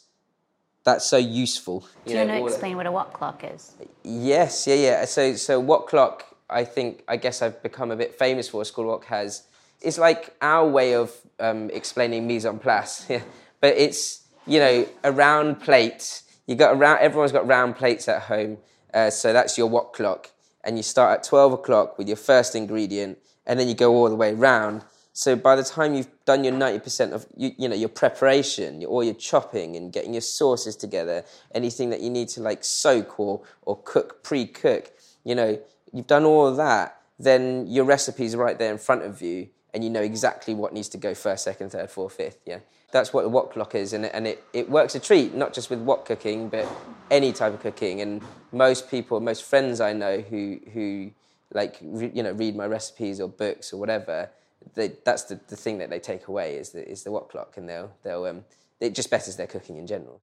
that's 0.87 1.05
so 1.05 1.17
useful. 1.17 1.85
Do 2.05 2.13
you 2.13 2.19
want 2.19 2.29
to 2.29 2.45
explain 2.45 2.77
what 2.77 2.85
a 2.85 2.91
wok 2.93 3.11
clock 3.11 3.43
is? 3.43 3.73
Yes, 4.05 4.67
yeah, 4.67 4.75
yeah. 4.75 5.05
So, 5.05 5.35
so 5.35 5.59
wok 5.59 5.89
clock? 5.89 6.25
I 6.49 6.63
think 6.63 7.03
I 7.09 7.17
guess 7.17 7.41
I've 7.41 7.61
become 7.61 7.91
a 7.91 7.95
bit 7.97 8.17
famous 8.17 8.47
for. 8.47 8.63
School 8.63 8.85
Wok 8.85 9.03
has. 9.05 9.43
It's 9.81 9.97
like 9.97 10.33
our 10.41 10.65
way 10.65 10.95
of 10.95 11.13
um, 11.39 11.69
explaining 11.71 12.25
mise 12.25 12.45
en 12.45 12.57
place, 12.59 13.05
yeah. 13.09 13.21
but 13.59 13.75
it's 13.75 14.23
you 14.45 14.59
know 14.59 14.87
a 15.03 15.11
round 15.11 15.59
plate. 15.59 16.21
You 16.45 16.55
got 16.55 16.73
a 16.73 16.75
round. 16.75 16.99
Everyone's 17.01 17.33
got 17.33 17.45
round 17.45 17.75
plates 17.75 18.07
at 18.07 18.23
home, 18.23 18.57
uh, 18.93 19.09
so 19.09 19.33
that's 19.33 19.57
your 19.57 19.67
wok 19.67 19.93
clock, 19.93 20.31
and 20.63 20.77
you 20.77 20.83
start 20.83 21.19
at 21.19 21.23
twelve 21.25 21.51
o'clock 21.51 21.97
with 21.97 22.07
your 22.07 22.15
first 22.15 22.55
ingredient, 22.55 23.17
and 23.45 23.59
then 23.59 23.67
you 23.67 23.75
go 23.75 23.93
all 23.93 24.07
the 24.07 24.15
way 24.15 24.33
round. 24.33 24.83
So 25.17 25.35
by 25.35 25.55
the 25.55 25.63
time 25.63 25.95
you've 25.95 26.11
done 26.25 26.43
your 26.43 26.53
ninety 26.53 26.77
percent 26.77 27.11
of 27.11 27.25
you, 27.35 27.51
you 27.57 27.67
know 27.67 27.75
your 27.75 27.89
preparation, 27.89 28.81
your, 28.81 28.91
all 28.91 29.03
your 29.03 29.15
chopping 29.15 29.75
and 29.75 29.91
getting 29.91 30.13
your 30.13 30.21
sauces 30.21 30.75
together, 30.75 31.25
anything 31.55 31.89
that 31.89 32.01
you 32.01 32.11
need 32.11 32.27
to 32.29 32.41
like 32.41 32.63
soak 32.63 33.19
or 33.19 33.41
or 33.63 33.81
cook 33.83 34.21
pre-cook, 34.21 34.91
you 35.23 35.33
know, 35.33 35.59
you've 35.91 36.05
done 36.05 36.23
all 36.23 36.45
of 36.45 36.57
that. 36.57 37.01
Then 37.17 37.65
your 37.65 37.83
recipe's 37.83 38.35
right 38.35 38.59
there 38.59 38.71
in 38.71 38.77
front 38.77 39.05
of 39.05 39.19
you, 39.23 39.49
and 39.73 39.83
you 39.83 39.89
know 39.89 40.03
exactly 40.03 40.53
what 40.53 40.71
needs 40.71 40.89
to 40.89 40.99
go 40.99 41.15
first, 41.15 41.45
second, 41.45 41.71
third, 41.71 41.89
fourth, 41.89 42.13
fifth. 42.13 42.37
Yeah, 42.45 42.59
that's 42.91 43.11
what 43.11 43.23
the 43.23 43.29
wok 43.29 43.53
clock 43.53 43.73
is, 43.73 43.93
and 43.93 44.05
it, 44.05 44.11
and 44.13 44.27
it, 44.27 44.43
it 44.53 44.69
works 44.69 44.93
a 44.93 44.99
treat, 44.99 45.33
not 45.33 45.51
just 45.51 45.71
with 45.71 45.79
wok 45.79 46.05
cooking, 46.05 46.47
but 46.47 46.69
any 47.09 47.33
type 47.33 47.55
of 47.55 47.59
cooking. 47.59 48.01
And 48.01 48.21
most 48.51 48.87
people, 48.87 49.19
most 49.19 49.45
friends 49.45 49.81
I 49.81 49.93
know 49.93 50.21
who 50.21 50.59
who 50.71 51.09
like 51.51 51.81
you 51.81 52.21
know 52.21 52.33
read 52.33 52.55
my 52.55 52.67
recipes 52.67 53.19
or 53.19 53.27
books 53.27 53.73
or 53.73 53.77
whatever 53.77 54.29
they, 54.75 54.93
that's 55.03 55.23
the, 55.23 55.39
the 55.47 55.55
thing 55.55 55.77
that 55.79 55.89
they 55.89 55.99
take 55.99 56.27
away 56.27 56.55
is 56.55 56.71
the, 56.71 56.87
is 56.87 57.03
the 57.03 57.11
wok 57.11 57.29
clock 57.31 57.57
and 57.57 57.67
they'll 57.67 57.91
they'll 58.03 58.25
um, 58.25 58.43
it 58.79 58.93
just 58.93 59.09
betters 59.09 59.35
their 59.35 59.47
cooking 59.47 59.77
in 59.77 59.87
general 59.87 60.21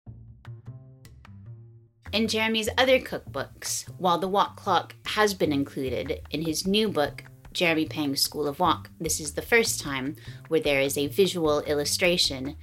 In 2.12 2.28
Jeremy's 2.28 2.68
other 2.78 3.00
cookbooks, 3.00 3.90
while 3.98 4.18
the 4.18 4.28
Wok 4.28 4.54
Clock 4.54 4.94
has 5.04 5.34
been 5.34 5.52
included 5.52 6.20
in 6.30 6.42
his 6.42 6.64
new 6.64 6.88
book, 6.88 7.24
Jeremy 7.52 7.86
Pang's 7.86 8.20
School 8.20 8.46
of 8.46 8.60
Wok, 8.60 8.88
this 9.00 9.18
is 9.18 9.32
the 9.32 9.42
first 9.42 9.80
time 9.80 10.14
where 10.46 10.60
there 10.60 10.80
is 10.80 10.96
a 10.96 11.08
visual 11.08 11.58
illustration. 11.62 12.54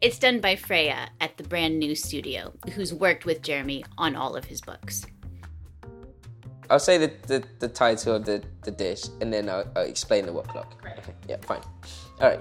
It's 0.00 0.18
done 0.18 0.40
by 0.40 0.56
Freya 0.56 1.10
at 1.20 1.36
the 1.36 1.44
brand 1.44 1.78
new 1.78 1.94
studio, 1.94 2.54
who's 2.72 2.94
worked 2.94 3.26
with 3.26 3.42
Jeremy 3.42 3.84
on 3.98 4.16
all 4.16 4.36
of 4.36 4.46
his 4.46 4.62
books. 4.62 5.04
I'll 6.70 6.78
say 6.78 6.98
the, 6.98 7.12
the, 7.26 7.44
the 7.58 7.68
title 7.68 8.16
of 8.16 8.24
the, 8.24 8.42
the 8.62 8.70
dish 8.70 9.04
and 9.20 9.32
then 9.32 9.48
I'll, 9.48 9.70
I'll 9.76 9.86
explain 9.86 10.26
the 10.26 10.32
wok 10.32 10.48
clock. 10.48 10.74
Okay, 10.98 11.14
yeah, 11.28 11.36
fine. 11.42 11.60
All 12.20 12.28
right. 12.28 12.40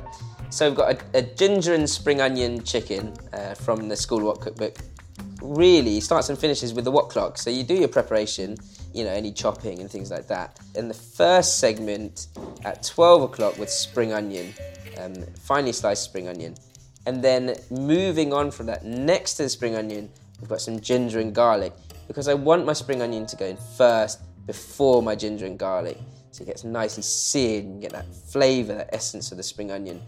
So 0.49 0.67
we've 0.67 0.77
got 0.77 0.93
a, 0.93 1.17
a 1.17 1.21
ginger 1.21 1.73
and 1.73 1.89
spring 1.89 2.21
onion 2.21 2.63
chicken 2.63 3.13
uh, 3.33 3.55
from 3.55 3.87
the 3.87 3.95
School 3.95 4.21
Wok 4.21 4.41
cookbook. 4.41 4.77
Really 5.41 5.99
starts 5.99 6.29
and 6.29 6.37
finishes 6.37 6.73
with 6.73 6.85
the 6.85 6.91
wok 6.91 7.09
clock. 7.09 7.37
So 7.37 7.49
you 7.49 7.63
do 7.63 7.73
your 7.73 7.87
preparation, 7.87 8.57
you 8.93 9.03
know, 9.03 9.09
any 9.09 9.31
chopping 9.31 9.79
and 9.79 9.89
things 9.89 10.11
like 10.11 10.27
that. 10.27 10.59
And 10.75 10.89
the 10.89 10.93
first 10.95 11.59
segment 11.59 12.27
at 12.63 12.83
12 12.83 13.23
o'clock 13.23 13.57
with 13.57 13.69
spring 13.69 14.13
onion, 14.13 14.53
um, 14.99 15.15
finely 15.39 15.71
sliced 15.71 16.03
spring 16.03 16.27
onion. 16.27 16.55
And 17.07 17.23
then 17.23 17.55
moving 17.71 18.33
on 18.33 18.51
from 18.51 18.67
that, 18.67 18.85
next 18.85 19.33
to 19.35 19.43
the 19.43 19.49
spring 19.49 19.75
onion, 19.75 20.09
we've 20.39 20.49
got 20.49 20.61
some 20.61 20.79
ginger 20.79 21.19
and 21.19 21.33
garlic 21.33 21.73
because 22.07 22.27
I 22.27 22.33
want 22.33 22.65
my 22.65 22.73
spring 22.73 23.01
onion 23.01 23.25
to 23.27 23.35
go 23.35 23.45
in 23.45 23.57
first 23.77 24.21
before 24.45 25.01
my 25.01 25.15
ginger 25.15 25.45
and 25.45 25.57
garlic. 25.57 25.97
So 26.31 26.43
it 26.43 26.47
gets 26.47 26.63
nicely 26.63 27.03
seared 27.03 27.65
and 27.65 27.75
you 27.75 27.81
get 27.81 27.91
that 27.91 28.13
flavour, 28.13 28.75
that 28.75 28.89
essence 28.93 29.31
of 29.31 29.37
the 29.37 29.43
spring 29.43 29.71
onion. 29.71 30.01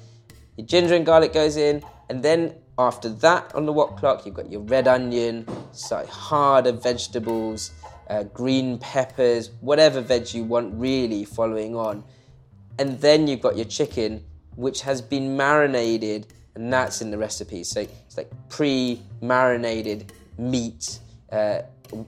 Your 0.57 0.67
ginger 0.67 0.95
and 0.95 1.05
garlic 1.05 1.33
goes 1.33 1.57
in, 1.57 1.83
and 2.09 2.23
then 2.23 2.55
after 2.77 3.09
that 3.09 3.53
on 3.55 3.65
the 3.65 3.73
wok 3.73 3.97
clock, 3.97 4.25
you've 4.25 4.35
got 4.35 4.51
your 4.51 4.61
red 4.61 4.87
onion, 4.87 5.45
slightly 5.71 6.11
harder 6.11 6.71
vegetables, 6.71 7.71
uh, 8.09 8.23
green 8.23 8.77
peppers, 8.77 9.51
whatever 9.61 10.01
veg 10.01 10.33
you 10.33 10.43
want, 10.43 10.73
really 10.75 11.25
following 11.25 11.75
on. 11.75 12.03
And 12.79 12.99
then 12.99 13.27
you've 13.27 13.41
got 13.41 13.55
your 13.55 13.65
chicken, 13.65 14.23
which 14.55 14.81
has 14.81 15.01
been 15.01 15.35
marinated, 15.35 16.27
and 16.55 16.71
that's 16.71 17.01
in 17.01 17.11
the 17.11 17.17
recipe. 17.17 17.63
So 17.63 17.81
it's 17.81 18.17
like 18.17 18.31
pre 18.49 19.01
marinated 19.21 20.11
meat 20.37 20.99
uh, 21.31 21.59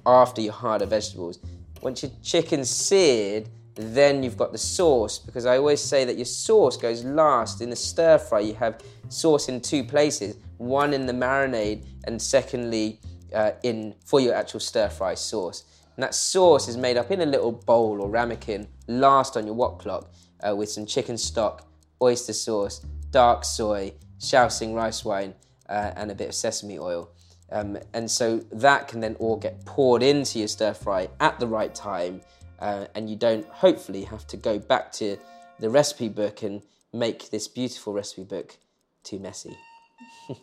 after 0.05 0.41
you 0.41 0.45
your 0.45 0.53
harder 0.53 0.85
vegetables. 0.85 1.39
Once 1.81 2.03
your 2.03 2.11
chicken's 2.23 2.69
seared, 2.69 3.49
then 3.75 4.23
you've 4.23 4.37
got 4.37 4.51
the 4.51 4.57
sauce 4.57 5.19
because 5.19 5.45
I 5.45 5.57
always 5.57 5.81
say 5.81 6.05
that 6.05 6.15
your 6.15 6.25
sauce 6.25 6.77
goes 6.77 7.03
last 7.03 7.61
in 7.61 7.69
the 7.69 7.75
stir 7.75 8.17
fry. 8.17 8.39
You 8.39 8.53
have 8.55 8.81
sauce 9.09 9.49
in 9.49 9.61
two 9.61 9.83
places 9.83 10.37
one 10.57 10.93
in 10.93 11.05
the 11.05 11.13
marinade, 11.13 11.85
and 12.05 12.21
secondly, 12.21 12.99
uh, 13.33 13.51
in 13.63 13.95
for 14.05 14.19
your 14.19 14.33
actual 14.33 14.59
stir 14.59 14.89
fry 14.89 15.13
sauce. 15.13 15.65
And 15.95 16.03
that 16.03 16.15
sauce 16.15 16.67
is 16.67 16.77
made 16.77 16.97
up 16.97 17.11
in 17.11 17.21
a 17.21 17.25
little 17.25 17.51
bowl 17.51 18.01
or 18.01 18.09
ramekin, 18.09 18.67
last 18.87 19.37
on 19.37 19.45
your 19.45 19.55
wok 19.55 19.79
clock, 19.79 20.11
uh, 20.47 20.55
with 20.55 20.69
some 20.69 20.85
chicken 20.85 21.17
stock, 21.17 21.67
oyster 22.01 22.33
sauce, 22.33 22.85
dark 23.11 23.45
soy, 23.45 23.93
Shaoxing 24.19 24.73
rice 24.73 25.03
wine, 25.03 25.33
uh, 25.69 25.91
and 25.95 26.11
a 26.11 26.15
bit 26.15 26.29
of 26.29 26.35
sesame 26.35 26.79
oil. 26.79 27.09
Um, 27.51 27.77
and 27.93 28.09
so 28.09 28.39
that 28.51 28.87
can 28.87 28.99
then 28.99 29.15
all 29.19 29.37
get 29.37 29.65
poured 29.65 30.01
into 30.01 30.39
your 30.39 30.47
stir 30.47 30.73
fry 30.73 31.09
at 31.19 31.39
the 31.39 31.47
right 31.47 31.73
time, 31.73 32.21
uh, 32.59 32.87
and 32.95 33.09
you 33.09 33.15
don't 33.15 33.47
hopefully 33.47 34.03
have 34.03 34.25
to 34.27 34.37
go 34.37 34.57
back 34.57 34.91
to 34.93 35.17
the 35.59 35.69
recipe 35.69 36.09
book 36.09 36.41
and 36.43 36.61
make 36.91 37.29
this 37.29 37.47
beautiful 37.47 37.93
recipe 37.93 38.23
book 38.23 38.57
too 39.03 39.19
messy. 39.19 39.55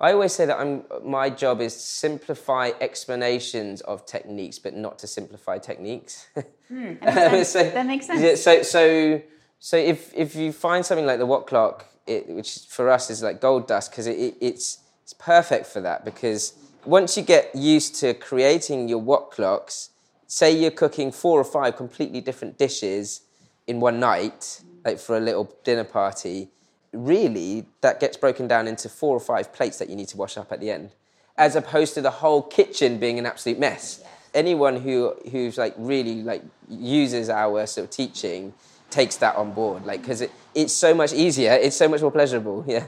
I 0.00 0.12
always 0.12 0.32
say 0.32 0.46
that 0.46 0.58
I'm, 0.58 0.84
my 1.04 1.28
job 1.28 1.60
is 1.60 1.74
to 1.74 1.80
simplify 1.80 2.70
explanations 2.80 3.80
of 3.80 4.06
techniques, 4.06 4.58
but 4.60 4.74
not 4.74 4.98
to 5.00 5.06
simplify 5.06 5.58
techniques. 5.58 6.28
Mm, 6.70 7.00
that, 7.00 7.32
makes 7.32 7.48
so, 7.54 7.70
that 7.70 7.86
makes 7.86 8.06
sense. 8.06 8.20
yeah, 8.20 8.34
so, 8.34 8.62
so, 8.62 9.22
so 9.58 9.78
if, 9.78 10.12
if 10.14 10.36
you 10.36 10.52
find 10.52 10.84
something 10.84 11.06
like 11.06 11.18
the 11.18 11.24
wok 11.24 11.46
clock, 11.46 11.86
it, 12.06 12.28
which 12.28 12.58
for 12.68 12.90
us 12.90 13.08
is 13.08 13.22
like 13.22 13.40
gold 13.40 13.66
dust, 13.66 13.90
because 13.90 14.06
it, 14.06 14.18
it, 14.18 14.36
it's, 14.38 14.78
it's 15.08 15.14
perfect 15.14 15.64
for 15.64 15.80
that. 15.80 16.04
Because 16.04 16.52
once 16.84 17.16
you 17.16 17.22
get 17.22 17.54
used 17.54 17.94
to 17.94 18.12
creating 18.12 18.90
your 18.90 18.98
wok 18.98 19.32
clocks, 19.32 19.88
say 20.26 20.54
you're 20.54 20.70
cooking 20.70 21.12
four 21.12 21.40
or 21.40 21.44
five 21.44 21.76
completely 21.76 22.20
different 22.20 22.58
dishes 22.58 23.22
in 23.66 23.80
one 23.80 23.98
night, 23.98 24.60
like 24.84 24.98
for 24.98 25.16
a 25.16 25.20
little 25.20 25.50
dinner 25.64 25.84
party, 25.84 26.48
really 26.92 27.64
that 27.80 28.00
gets 28.00 28.18
broken 28.18 28.46
down 28.46 28.68
into 28.68 28.86
four 28.86 29.16
or 29.16 29.20
five 29.20 29.50
plates 29.50 29.78
that 29.78 29.88
you 29.88 29.96
need 29.96 30.08
to 30.08 30.18
wash 30.18 30.36
up 30.36 30.52
at 30.52 30.60
the 30.60 30.70
end, 30.70 30.90
as 31.38 31.56
opposed 31.56 31.94
to 31.94 32.02
the 32.02 32.10
whole 32.10 32.42
kitchen 32.42 32.98
being 32.98 33.18
an 33.18 33.24
absolute 33.24 33.58
mess. 33.58 34.02
Anyone 34.34 34.76
who 34.76 35.14
who's 35.30 35.56
like 35.56 35.74
really 35.78 36.22
like 36.22 36.42
uses 36.68 37.30
our 37.30 37.66
sort 37.66 37.86
of 37.86 37.90
teaching 37.90 38.52
takes 38.90 39.16
that 39.16 39.36
on 39.36 39.54
board, 39.54 39.86
like 39.86 40.02
because 40.02 40.20
it, 40.20 40.30
it's 40.54 40.74
so 40.74 40.92
much 40.92 41.14
easier, 41.14 41.52
it's 41.52 41.76
so 41.76 41.88
much 41.88 42.02
more 42.02 42.12
pleasurable. 42.12 42.62
Yeah, 42.68 42.84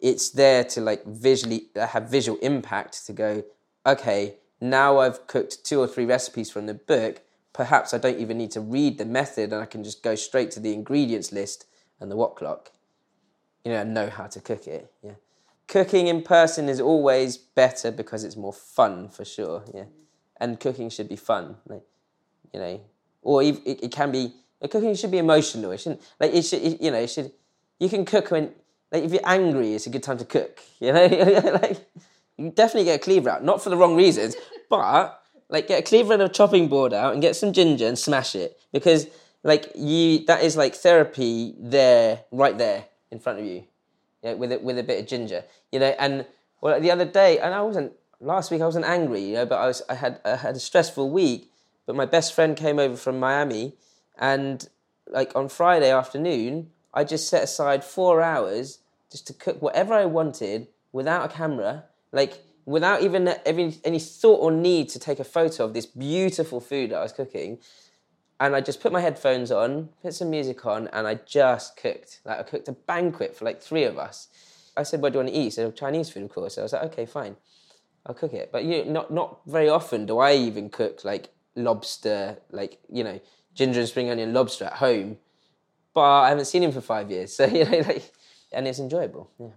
it's 0.00 0.30
there 0.30 0.64
to 0.64 0.80
like 0.80 1.04
visually 1.04 1.66
uh, 1.76 1.86
have 1.86 2.10
visual 2.10 2.38
impact 2.38 3.06
to 3.06 3.12
go. 3.12 3.44
Okay, 3.86 4.34
now 4.60 4.98
I've 4.98 5.26
cooked 5.26 5.64
two 5.64 5.80
or 5.80 5.86
three 5.86 6.04
recipes 6.04 6.50
from 6.50 6.66
the 6.66 6.74
book. 6.74 7.22
Perhaps 7.52 7.94
I 7.94 7.98
don't 7.98 8.18
even 8.18 8.38
need 8.38 8.50
to 8.52 8.60
read 8.60 8.98
the 8.98 9.04
method, 9.04 9.52
and 9.52 9.62
I 9.62 9.66
can 9.66 9.84
just 9.84 10.02
go 10.02 10.14
straight 10.14 10.50
to 10.52 10.60
the 10.60 10.72
ingredients 10.72 11.32
list 11.32 11.66
and 12.00 12.10
the 12.10 12.16
wok 12.16 12.36
clock 12.36 12.72
you 13.64 13.72
know, 13.72 13.82
know 13.82 14.10
how 14.10 14.26
to 14.26 14.40
cook 14.40 14.66
it. 14.66 14.92
Yeah. 15.02 15.12
Cooking 15.66 16.08
in 16.08 16.22
person 16.22 16.68
is 16.68 16.80
always 16.80 17.36
better 17.36 17.90
because 17.90 18.22
it's 18.22 18.36
more 18.36 18.52
fun 18.52 19.08
for 19.08 19.24
sure. 19.24 19.64
Yeah. 19.72 19.84
And 20.38 20.60
cooking 20.60 20.90
should 20.90 21.08
be 21.08 21.16
fun. 21.16 21.56
Like, 21.66 21.82
you 22.52 22.60
know, 22.60 22.80
or 23.22 23.42
it, 23.42 23.60
it 23.64 23.90
can 23.90 24.12
be, 24.12 24.34
cooking 24.70 24.94
should 24.94 25.10
be 25.10 25.18
emotional. 25.18 25.72
It 25.72 25.80
shouldn't, 25.80 26.02
like, 26.20 26.34
it 26.34 26.42
should, 26.42 26.62
it, 26.62 26.82
you 26.82 26.90
know, 26.90 26.98
it 26.98 27.08
should, 27.08 27.32
you 27.80 27.88
can 27.88 28.04
cook 28.04 28.30
when, 28.30 28.52
like, 28.94 29.04
if 29.04 29.12
you're 29.12 29.28
angry, 29.28 29.74
it's 29.74 29.86
a 29.86 29.90
good 29.90 30.02
time 30.02 30.18
to 30.18 30.24
cook. 30.24 30.60
You 30.80 30.92
know, 30.92 31.06
like, 31.62 31.78
you 32.36 32.50
definitely 32.50 32.84
get 32.84 32.96
a 32.96 33.02
cleaver 33.02 33.30
out, 33.30 33.42
not 33.42 33.62
for 33.62 33.70
the 33.70 33.76
wrong 33.76 33.96
reasons, 33.96 34.36
but 34.68 35.18
like 35.48 35.66
get 35.66 35.80
a 35.80 35.82
cleaver 35.82 36.12
and 36.12 36.22
a 36.22 36.28
chopping 36.28 36.68
board 36.68 36.92
out 36.92 37.14
and 37.14 37.22
get 37.22 37.36
some 37.36 37.52
ginger 37.52 37.86
and 37.86 37.98
smash 37.98 38.34
it 38.34 38.58
because 38.72 39.06
like 39.44 39.70
you 39.76 40.24
that 40.26 40.42
is 40.42 40.56
like 40.56 40.74
therapy 40.74 41.54
there 41.58 42.24
right 42.32 42.58
there 42.58 42.84
in 43.10 43.18
front 43.18 43.38
of 43.38 43.46
you, 43.46 43.64
you 44.22 44.30
know, 44.30 44.36
with 44.36 44.52
a, 44.52 44.58
with 44.58 44.78
a 44.78 44.82
bit 44.82 45.00
of 45.00 45.06
ginger, 45.06 45.44
you 45.72 45.78
know. 45.78 45.94
And 45.98 46.26
well, 46.60 46.78
the 46.78 46.90
other 46.90 47.04
day, 47.04 47.38
and 47.38 47.54
I 47.54 47.62
wasn't 47.62 47.92
last 48.20 48.50
week. 48.50 48.60
I 48.60 48.66
wasn't 48.66 48.86
angry, 48.86 49.22
you 49.22 49.34
know, 49.34 49.46
but 49.46 49.58
I 49.60 49.66
was. 49.66 49.82
I 49.88 49.94
had 49.94 50.20
I 50.24 50.36
had 50.36 50.56
a 50.56 50.60
stressful 50.60 51.10
week. 51.10 51.50
But 51.86 51.96
my 51.96 52.06
best 52.06 52.34
friend 52.34 52.56
came 52.56 52.78
over 52.78 52.96
from 52.96 53.20
Miami, 53.20 53.74
and 54.18 54.68
like 55.06 55.32
on 55.34 55.48
Friday 55.48 55.90
afternoon, 55.90 56.70
I 56.92 57.04
just 57.04 57.28
set 57.28 57.44
aside 57.44 57.84
four 57.84 58.20
hours 58.20 58.80
just 59.14 59.28
to 59.28 59.32
cook 59.32 59.62
whatever 59.62 59.94
I 59.94 60.06
wanted 60.06 60.66
without 60.90 61.30
a 61.30 61.32
camera, 61.32 61.84
like 62.10 62.42
without 62.64 63.02
even 63.02 63.28
any, 63.46 63.70
thought 64.00 64.40
or 64.40 64.50
need 64.50 64.88
to 64.88 64.98
take 64.98 65.20
a 65.20 65.24
photo 65.24 65.64
of 65.64 65.72
this 65.72 65.86
beautiful 65.86 66.60
food 66.60 66.90
that 66.90 66.96
I 66.96 67.02
was 67.02 67.12
cooking 67.12 67.58
and 68.40 68.56
I 68.56 68.60
just 68.60 68.80
put 68.80 68.90
my 68.90 69.00
headphones 69.00 69.52
on, 69.52 69.90
put 70.02 70.14
some 70.14 70.30
music 70.30 70.66
on, 70.66 70.88
and 70.88 71.06
I 71.06 71.14
just 71.14 71.76
cooked. 71.76 72.22
Like 72.24 72.40
I 72.40 72.42
cooked 72.42 72.66
a 72.66 72.72
banquet 72.72 73.36
for 73.36 73.44
like 73.44 73.62
three 73.62 73.84
of 73.84 73.98
us. 73.98 74.26
I 74.76 74.82
said, 74.82 75.00
"What 75.00 75.12
do 75.12 75.18
you 75.18 75.24
want 75.24 75.34
to 75.34 75.40
eat?" 75.40 75.44
He 75.44 75.50
said, 75.50 75.76
"Chinese 75.76 76.10
food, 76.10 76.24
of 76.24 76.30
course." 76.30 76.56
So 76.56 76.62
I 76.62 76.64
was 76.64 76.72
like, 76.72 76.82
"Okay, 76.86 77.06
fine, 77.06 77.36
I'll 78.04 78.14
cook 78.16 78.34
it." 78.34 78.50
But 78.50 78.64
you 78.64 78.84
know, 78.84 78.90
not 78.90 79.12
not 79.12 79.40
very 79.46 79.68
often 79.68 80.06
do 80.06 80.18
I 80.18 80.34
even 80.34 80.68
cook 80.68 81.04
like 81.04 81.28
lobster, 81.54 82.38
like 82.50 82.80
you 82.90 83.04
know, 83.04 83.20
ginger 83.54 83.78
and 83.78 83.88
spring 83.88 84.10
onion 84.10 84.34
lobster 84.34 84.64
at 84.64 84.74
home. 84.74 85.18
But 85.94 86.22
I 86.22 86.28
haven't 86.30 86.46
seen 86.46 86.64
him 86.64 86.72
for 86.72 86.80
five 86.80 87.10
years, 87.10 87.36
so 87.36 87.44
you 87.58 87.64
know, 87.64 87.78
like, 87.78 88.12
and 88.54 88.66
it's 88.66 88.78
enjoyable. 88.78 89.30
Yeah. 89.38 89.48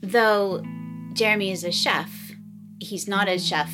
Though 0.00 0.62
Jeremy 1.12 1.50
is 1.50 1.64
a 1.64 1.72
chef, 1.72 2.32
he's 2.80 3.06
not 3.06 3.28
a 3.28 3.38
chef 3.38 3.70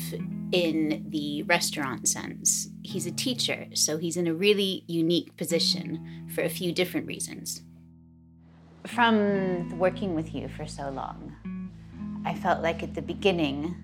in 0.51 1.05
the 1.09 1.43
restaurant 1.43 2.07
sense. 2.07 2.67
He's 2.83 3.05
a 3.05 3.11
teacher, 3.11 3.67
so 3.73 3.97
he's 3.97 4.17
in 4.17 4.27
a 4.27 4.33
really 4.33 4.83
unique 4.87 5.37
position 5.37 6.29
for 6.35 6.41
a 6.41 6.49
few 6.49 6.71
different 6.73 7.07
reasons. 7.07 7.61
From 8.85 9.79
working 9.79 10.13
with 10.13 10.35
you 10.35 10.49
for 10.49 10.67
so 10.67 10.89
long, 10.89 11.35
I 12.25 12.33
felt 12.33 12.61
like 12.61 12.83
at 12.83 12.95
the 12.95 13.01
beginning 13.01 13.75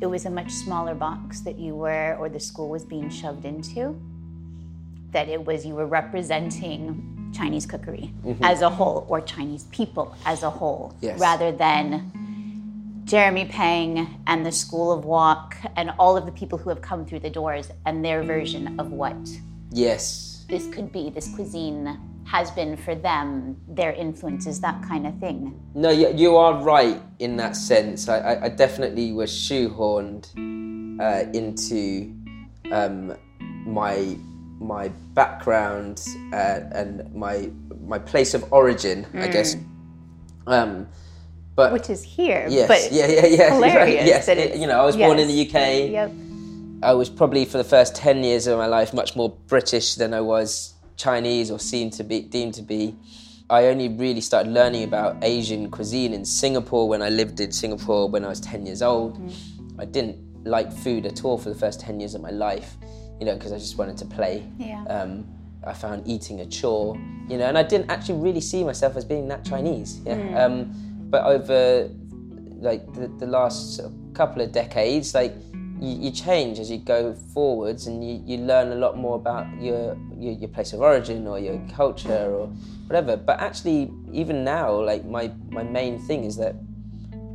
it 0.00 0.06
was 0.06 0.26
a 0.26 0.30
much 0.30 0.50
smaller 0.50 0.94
box 0.94 1.40
that 1.40 1.58
you 1.58 1.76
were 1.76 2.16
or 2.18 2.28
the 2.28 2.40
school 2.40 2.68
was 2.68 2.84
being 2.84 3.08
shoved 3.08 3.44
into. 3.44 4.00
That 5.12 5.28
it 5.28 5.44
was 5.44 5.64
you 5.64 5.74
were 5.74 5.86
representing 5.86 7.30
Chinese 7.32 7.66
cookery 7.66 8.12
mm-hmm. 8.24 8.42
as 8.42 8.62
a 8.62 8.68
whole 8.68 9.06
or 9.08 9.20
Chinese 9.20 9.64
people 9.64 10.16
as 10.26 10.42
a 10.42 10.50
whole 10.50 10.96
yes. 11.00 11.18
rather 11.20 11.52
than 11.52 12.10
Jeremy 13.04 13.46
Pang 13.46 14.20
and 14.26 14.44
the 14.44 14.52
School 14.52 14.92
of 14.92 15.04
Wok 15.04 15.56
and 15.76 15.92
all 15.98 16.16
of 16.16 16.26
the 16.26 16.32
people 16.32 16.58
who 16.58 16.70
have 16.70 16.82
come 16.82 17.04
through 17.04 17.20
the 17.20 17.30
doors 17.30 17.70
and 17.86 18.04
their 18.04 18.22
version 18.22 18.78
of 18.78 18.92
what 18.92 19.16
yes 19.70 20.44
this 20.48 20.66
could 20.68 20.92
be 20.92 21.10
this 21.10 21.34
cuisine 21.34 21.98
has 22.32 22.50
been 22.50 22.76
for 22.76 22.94
them 22.94 23.56
their 23.68 23.92
influences 23.92 24.60
that 24.60 24.82
kind 24.88 25.06
of 25.06 25.14
thing 25.18 25.38
no 25.74 25.90
you 25.90 26.36
are 26.36 26.54
right 26.62 27.00
in 27.18 27.36
that 27.36 27.54
sense 27.54 28.08
i, 28.08 28.46
I 28.46 28.48
definitely 28.48 29.12
was 29.12 29.30
shoehorned 29.30 30.24
uh, 31.00 31.30
into 31.32 32.14
um, 32.70 33.14
my 33.66 34.16
my 34.58 34.88
background 35.14 36.06
uh, 36.32 36.60
and 36.72 37.12
my 37.14 37.50
my 37.84 37.98
place 37.98 38.34
of 38.34 38.52
origin, 38.52 39.04
mm. 39.12 39.22
I 39.22 39.28
guess. 39.28 39.56
Um, 40.46 40.88
but 41.54 41.72
which 41.72 41.90
is 41.90 42.02
here. 42.02 42.46
Yes, 42.48 42.68
but 42.68 42.92
yeah, 42.92 43.06
yeah, 43.06 43.26
yeah. 43.26 43.50
Hilarious. 43.54 44.06
yes, 44.06 44.28
it, 44.28 44.56
you 44.56 44.66
know, 44.66 44.80
I 44.80 44.84
was 44.84 44.96
yes. 44.96 45.06
born 45.06 45.18
in 45.18 45.28
the 45.28 45.46
UK. 45.46 45.90
Yep. 45.90 46.12
I 46.82 46.94
was 46.94 47.08
probably 47.08 47.44
for 47.44 47.58
the 47.58 47.64
first 47.64 47.94
ten 47.94 48.24
years 48.24 48.46
of 48.46 48.58
my 48.58 48.66
life 48.66 48.94
much 48.94 49.14
more 49.14 49.30
British 49.46 49.96
than 49.96 50.14
I 50.14 50.20
was 50.20 50.71
Chinese 50.96 51.50
or 51.50 51.58
seemed 51.58 51.92
to 51.94 52.04
be 52.04 52.20
deemed 52.20 52.54
to 52.54 52.62
be. 52.62 52.96
I 53.50 53.66
only 53.66 53.88
really 53.88 54.20
started 54.20 54.52
learning 54.52 54.84
about 54.84 55.22
Asian 55.22 55.70
cuisine 55.70 56.14
in 56.14 56.24
Singapore 56.24 56.88
when 56.88 57.02
I 57.02 57.10
lived 57.10 57.40
in 57.40 57.52
Singapore 57.52 58.08
when 58.08 58.24
I 58.24 58.28
was 58.28 58.40
10 58.40 58.64
years 58.64 58.82
old. 58.82 59.20
I 59.78 59.84
didn't 59.84 60.18
like 60.44 60.72
food 60.72 61.06
at 61.06 61.24
all 61.24 61.38
for 61.38 61.48
the 61.48 61.54
first 61.54 61.80
10 61.80 62.00
years 62.00 62.14
of 62.14 62.22
my 62.22 62.30
life, 62.30 62.76
you 63.20 63.26
know, 63.26 63.34
because 63.34 63.52
I 63.52 63.58
just 63.58 63.76
wanted 63.78 63.98
to 63.98 64.06
play. 64.06 64.48
Yeah. 64.58 64.84
Um, 64.84 65.26
I 65.64 65.72
found 65.74 66.06
eating 66.08 66.40
a 66.40 66.46
chore, 66.46 66.96
you 67.28 67.38
know, 67.38 67.44
and 67.44 67.56
I 67.56 67.62
didn't 67.62 67.90
actually 67.90 68.20
really 68.20 68.40
see 68.40 68.64
myself 68.64 68.96
as 68.96 69.04
being 69.04 69.28
that 69.28 69.44
Chinese. 69.44 70.00
Yeah. 70.04 70.44
Um, 70.44 70.72
but 71.10 71.24
over 71.24 71.90
like 72.58 72.92
the, 72.94 73.08
the 73.18 73.26
last 73.26 73.80
couple 74.14 74.42
of 74.42 74.52
decades, 74.52 75.14
like 75.14 75.34
you, 75.82 75.92
you 76.04 76.10
change 76.10 76.58
as 76.60 76.70
you 76.70 76.78
go 76.78 77.14
forwards, 77.34 77.86
and 77.88 77.96
you, 78.06 78.22
you 78.24 78.36
learn 78.44 78.70
a 78.72 78.76
lot 78.84 78.96
more 78.96 79.16
about 79.16 79.46
your, 79.60 79.96
your 80.18 80.32
your 80.42 80.48
place 80.48 80.72
of 80.72 80.80
origin 80.80 81.26
or 81.26 81.38
your 81.38 81.58
culture 81.74 82.24
or 82.38 82.46
whatever. 82.86 83.16
But 83.16 83.40
actually, 83.40 83.90
even 84.12 84.44
now, 84.44 84.68
like 84.90 85.04
my 85.04 85.30
my 85.50 85.64
main 85.64 85.98
thing 86.08 86.24
is 86.24 86.36
that 86.36 86.54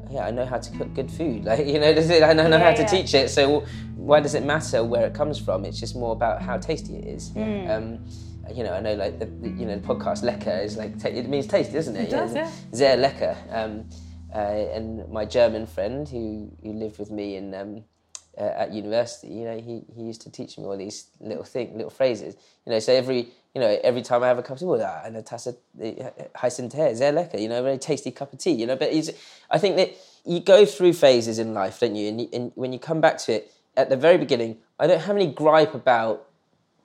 yeah, 0.10 0.26
I 0.26 0.32
know 0.32 0.46
how 0.46 0.58
to 0.58 0.70
cook 0.78 0.94
good 0.96 1.12
food. 1.12 1.44
Like 1.50 1.68
you 1.68 1.80
know, 1.80 1.94
does 1.94 2.10
it- 2.16 2.24
I 2.24 2.34
know, 2.34 2.48
know 2.48 2.60
how 2.60 2.72
to 2.72 2.84
Yeah, 2.84 2.92
yeah. 2.94 3.02
teach 3.02 3.14
it. 3.14 3.30
So 3.30 3.66
why 3.98 4.20
does 4.22 4.36
it 4.36 4.44
matter 4.46 4.84
where 4.84 5.06
it 5.06 5.14
comes 5.14 5.38
from? 5.38 5.66
It's 5.66 5.80
just 5.80 5.96
more 5.96 6.14
about 6.14 6.42
how 6.42 6.58
tasty 6.58 6.96
it 6.96 7.06
is. 7.06 7.30
Hmm. 7.32 7.70
Um, 7.70 8.00
you 8.56 8.64
know, 8.64 8.74
I 8.74 8.80
know 8.80 8.94
like 8.94 9.20
the, 9.20 9.26
the 9.26 9.50
you 9.50 9.66
know 9.68 9.76
the 9.80 9.86
podcast 9.86 10.24
lecker 10.24 10.64
is 10.64 10.78
like 10.78 10.98
ta- 11.02 11.10
it 11.20 11.28
means 11.28 11.48
tasty, 11.48 11.74
doesn't 11.74 11.98
it? 11.98 12.08
It 12.08 12.12
does, 12.12 12.34
yeah. 12.34 12.50
Sehr 12.72 12.96
lecker. 12.96 13.36
Um, 13.52 13.90
uh, 14.34 14.76
and 14.76 15.08
my 15.12 15.26
German 15.26 15.66
friend 15.68 16.08
who 16.08 16.50
who 16.64 16.72
lived 16.72 16.98
with 17.00 17.12
me 17.12 17.36
in 17.36 17.54
um, 17.54 17.84
uh, 18.38 18.54
at 18.56 18.74
university, 18.74 19.28
you 19.30 19.46
know, 19.46 19.58
he, 19.58 19.82
he 19.96 20.04
used 20.04 20.22
to 20.22 20.32
teach 20.32 20.58
me 20.58 20.66
all 20.66 20.78
these 20.78 21.08
little 21.20 21.44
thing, 21.44 21.74
little 21.74 21.90
phrases. 21.90 22.36
You 22.66 22.74
know, 22.74 22.80
so 22.80 22.94
every 22.94 23.30
you 23.56 23.62
know 23.62 23.80
every 23.84 24.02
time 24.02 24.24
I 24.24 24.28
have 24.28 24.38
a 24.38 24.44
cup 24.44 24.52
of 24.52 24.60
tea, 24.60 24.66
well, 24.66 24.82
ah, 24.82 25.06
eine 25.06 25.24
Tasse 25.24 25.58
äh, 25.80 26.12
heißen 26.36 26.70
Tee, 26.70 26.94
sehr 26.94 27.12
lecker. 27.12 27.40
You 27.40 27.50
know, 27.50 27.60
a 27.60 27.64
very 27.64 27.78
tasty 27.78 28.12
cup 28.12 28.34
of 28.34 28.40
tea. 28.40 28.52
You 28.52 28.68
know, 28.68 28.76
but 28.76 28.92
he's, 28.92 29.12
I 29.50 29.58
think 29.58 29.78
that 29.78 29.96
you 30.26 30.40
go 30.40 30.66
through 30.66 30.94
phases 30.94 31.40
in 31.40 31.54
life, 31.54 31.80
don't 31.80 31.96
you? 31.96 32.10
And, 32.10 32.22
you? 32.22 32.30
and 32.34 32.52
when 32.56 32.74
you 32.74 32.80
come 32.80 33.02
back 33.02 33.18
to 33.20 33.34
it 33.34 33.52
at 33.76 33.90
the 33.90 33.98
very 33.98 34.18
beginning, 34.18 34.58
I 34.80 34.88
don't 34.88 35.02
have 35.02 35.16
any 35.16 35.32
gripe 35.32 35.74
about 35.74 36.28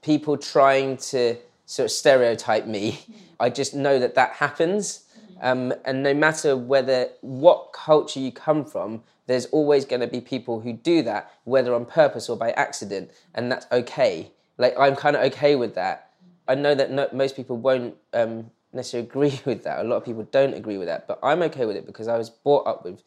people 0.03 0.37
trying 0.37 0.97
to 0.97 1.37
sort 1.67 1.87
of 1.87 1.91
stereotype 1.91 2.67
me. 2.67 3.01
I 3.41 3.51
just 3.51 3.75
know 3.75 3.99
that 3.99 4.15
that 4.15 4.33
happens. 4.33 5.05
Um, 5.41 5.75
and 5.85 6.03
no 6.03 6.15
matter 6.15 6.57
whether 6.57 7.09
what 7.21 7.73
culture 7.73 8.21
you 8.21 8.31
come 8.31 8.65
from, 8.65 9.03
there's 9.27 9.47
always 9.47 9.85
going 9.85 10.01
to 10.01 10.07
be 10.07 10.21
people 10.21 10.61
who 10.61 10.73
do 10.73 11.03
that, 11.03 11.33
whether 11.45 11.75
on 11.75 11.85
purpose 11.85 12.29
or 12.29 12.37
by 12.37 12.51
accident, 12.53 13.11
and 13.35 13.51
that's 13.51 13.67
okay. 13.71 14.31
Like 14.59 14.75
I'm 14.79 14.97
kind 14.97 15.17
of 15.17 15.23
okay 15.33 15.57
with 15.57 15.75
that. 15.75 16.11
I 16.49 16.55
know 16.55 16.75
that 16.75 16.91
no, 16.91 17.09
most 17.13 17.37
people 17.37 17.57
won't 17.57 17.97
um, 18.13 18.51
necessarily 18.73 19.09
agree 19.11 19.41
with 19.45 19.65
that. 19.65 19.81
A 19.81 19.85
lot 19.85 19.97
of 19.97 20.05
people 20.05 20.25
don't 20.25 20.55
agree 20.55 20.79
with 20.79 20.89
that, 20.89 21.07
but 21.07 21.19
I'm 21.23 21.43
okay 21.43 21.67
with 21.67 21.77
it 21.77 21.87
because 21.87 22.09
I 22.09 22.19
was 22.19 22.31
brought 22.31 22.67
up 22.67 22.85
with 22.85 23.03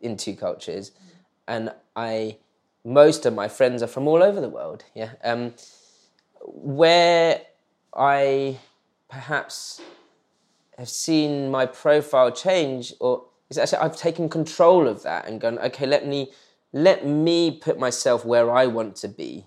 in 0.00 0.16
two 0.16 0.36
cultures, 0.36 0.92
and 1.48 1.72
I 1.94 2.38
most 2.84 3.26
of 3.26 3.34
my 3.34 3.48
friends 3.48 3.82
are 3.82 3.88
from 3.88 4.06
all 4.06 4.22
over 4.22 4.40
the 4.40 4.48
world. 4.48 4.84
Yeah, 4.94 5.10
um, 5.24 5.54
where 6.40 7.40
I 7.94 8.58
perhaps 9.08 9.80
have 10.78 10.88
seen 10.88 11.50
my 11.50 11.66
profile 11.66 12.30
change, 12.30 12.92
or 13.00 13.24
is 13.50 13.58
actually 13.58 13.78
I've 13.78 13.96
taken 13.96 14.28
control 14.28 14.88
of 14.88 15.02
that 15.02 15.26
and 15.26 15.40
gone, 15.40 15.58
okay, 15.58 15.86
let 15.86 16.06
me 16.06 16.32
let 16.72 17.06
me 17.06 17.50
put 17.50 17.78
myself 17.78 18.24
where 18.24 18.50
I 18.50 18.66
want 18.66 18.96
to 18.96 19.08
be, 19.08 19.46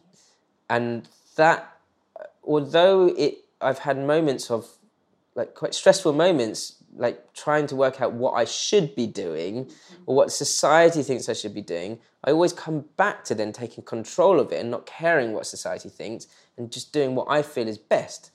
and 0.70 1.08
that 1.36 1.78
although 2.44 3.08
it 3.08 3.40
I've 3.62 3.80
had 3.80 3.98
moments 3.98 4.50
of 4.50 4.68
like 5.36 5.54
quite 5.54 5.74
stressful 5.74 6.14
moments, 6.14 6.76
like 6.96 7.34
trying 7.34 7.68
to 7.68 7.76
work 7.76 8.02
out 8.02 8.14
what 8.14 8.34
I 8.34 8.46
should 8.46 8.96
be 8.96 9.08
doing 9.08 9.72
or 10.06 10.16
what 10.16 10.32
society 10.32 11.04
thinks 11.04 11.30
I 11.30 11.34
should 11.34 11.54
be 11.54 11.62
doing, 11.62 12.00
I 12.24 12.32
always 12.32 12.54
come 12.54 12.86
back 12.98 13.24
to 13.26 13.36
then 13.36 13.54
taking 13.54 13.84
control 13.84 14.40
of 14.40 14.52
it 14.52 14.60
and 14.60 14.72
not 14.72 14.86
caring 14.86 15.34
what 15.34 15.46
society 15.46 15.90
thinks 15.90 16.28
and 16.58 16.72
just 16.72 16.92
doing 16.92 17.16
what 17.16 17.28
I 17.30 17.42
feel 17.42 17.68
is 17.68 17.78
best. 17.78 18.32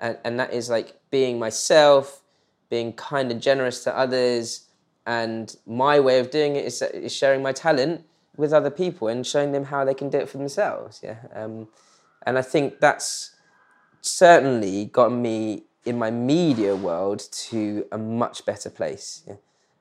And, 0.00 0.18
and 0.24 0.40
that 0.40 0.52
is 0.52 0.68
like 0.68 0.98
being 1.10 1.38
myself, 1.38 2.22
being 2.70 2.92
kind 2.92 3.30
and 3.30 3.40
generous 3.40 3.84
to 3.84 3.96
others. 3.96 4.66
And 5.08 5.56
my 5.66 6.00
way 6.00 6.18
of 6.18 6.30
doing 6.30 6.54
it 6.54 6.66
is, 6.66 6.82
is 6.82 7.14
sharing 7.14 7.42
my 7.42 7.52
talent 7.52 8.04
with 8.36 8.52
other 8.52 8.68
people 8.68 9.08
and 9.08 9.26
showing 9.26 9.52
them 9.52 9.64
how 9.64 9.82
they 9.86 9.94
can 9.94 10.10
do 10.10 10.18
it 10.18 10.28
for 10.28 10.36
themselves. 10.36 11.00
Yeah. 11.02 11.16
Um, 11.34 11.68
and 12.26 12.36
I 12.36 12.42
think 12.42 12.78
that's 12.78 13.34
certainly 14.02 14.84
got 14.84 15.10
me 15.10 15.62
in 15.86 15.98
my 15.98 16.10
media 16.10 16.76
world 16.76 17.26
to 17.48 17.86
a 17.90 17.96
much 17.96 18.44
better 18.44 18.68
place. 18.68 19.22
Yeah. 19.26 19.36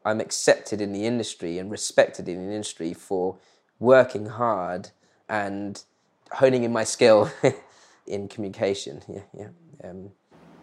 I'm 0.06 0.22
accepted 0.22 0.80
in 0.80 0.94
the 0.94 1.06
industry 1.06 1.60
and 1.60 1.70
respected 1.70 2.30
in 2.30 2.48
the 2.48 2.54
industry 2.54 2.94
for 2.94 3.36
working 3.80 4.28
hard 4.28 4.92
and 5.28 5.84
honing 6.32 6.64
in 6.64 6.72
my 6.72 6.86
skill 6.86 7.30
in 8.08 8.30
communication. 8.30 9.02
Yeah, 9.10 9.24
yeah. 9.38 9.50
Um, 9.84 10.12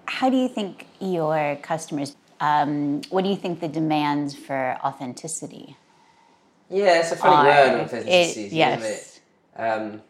How 0.06 0.30
do 0.30 0.38
you 0.38 0.48
think 0.48 0.86
your 1.00 1.56
customers, 1.56 2.16
um, 2.40 3.02
what 3.10 3.24
do 3.24 3.30
you 3.30 3.36
think 3.36 3.60
the 3.60 3.68
demands 3.68 4.34
for 4.34 4.76
authenticity 4.84 5.76
yeah, 6.70 7.00
it's 7.00 7.12
a 7.12 7.16
funny 7.16 7.50
are? 7.50 7.68
word, 7.68 7.80
authenticity, 7.82 8.46
isn't 8.46 8.56
yes. 8.56 9.20
it? 9.56 9.60
Um, 9.60 10.02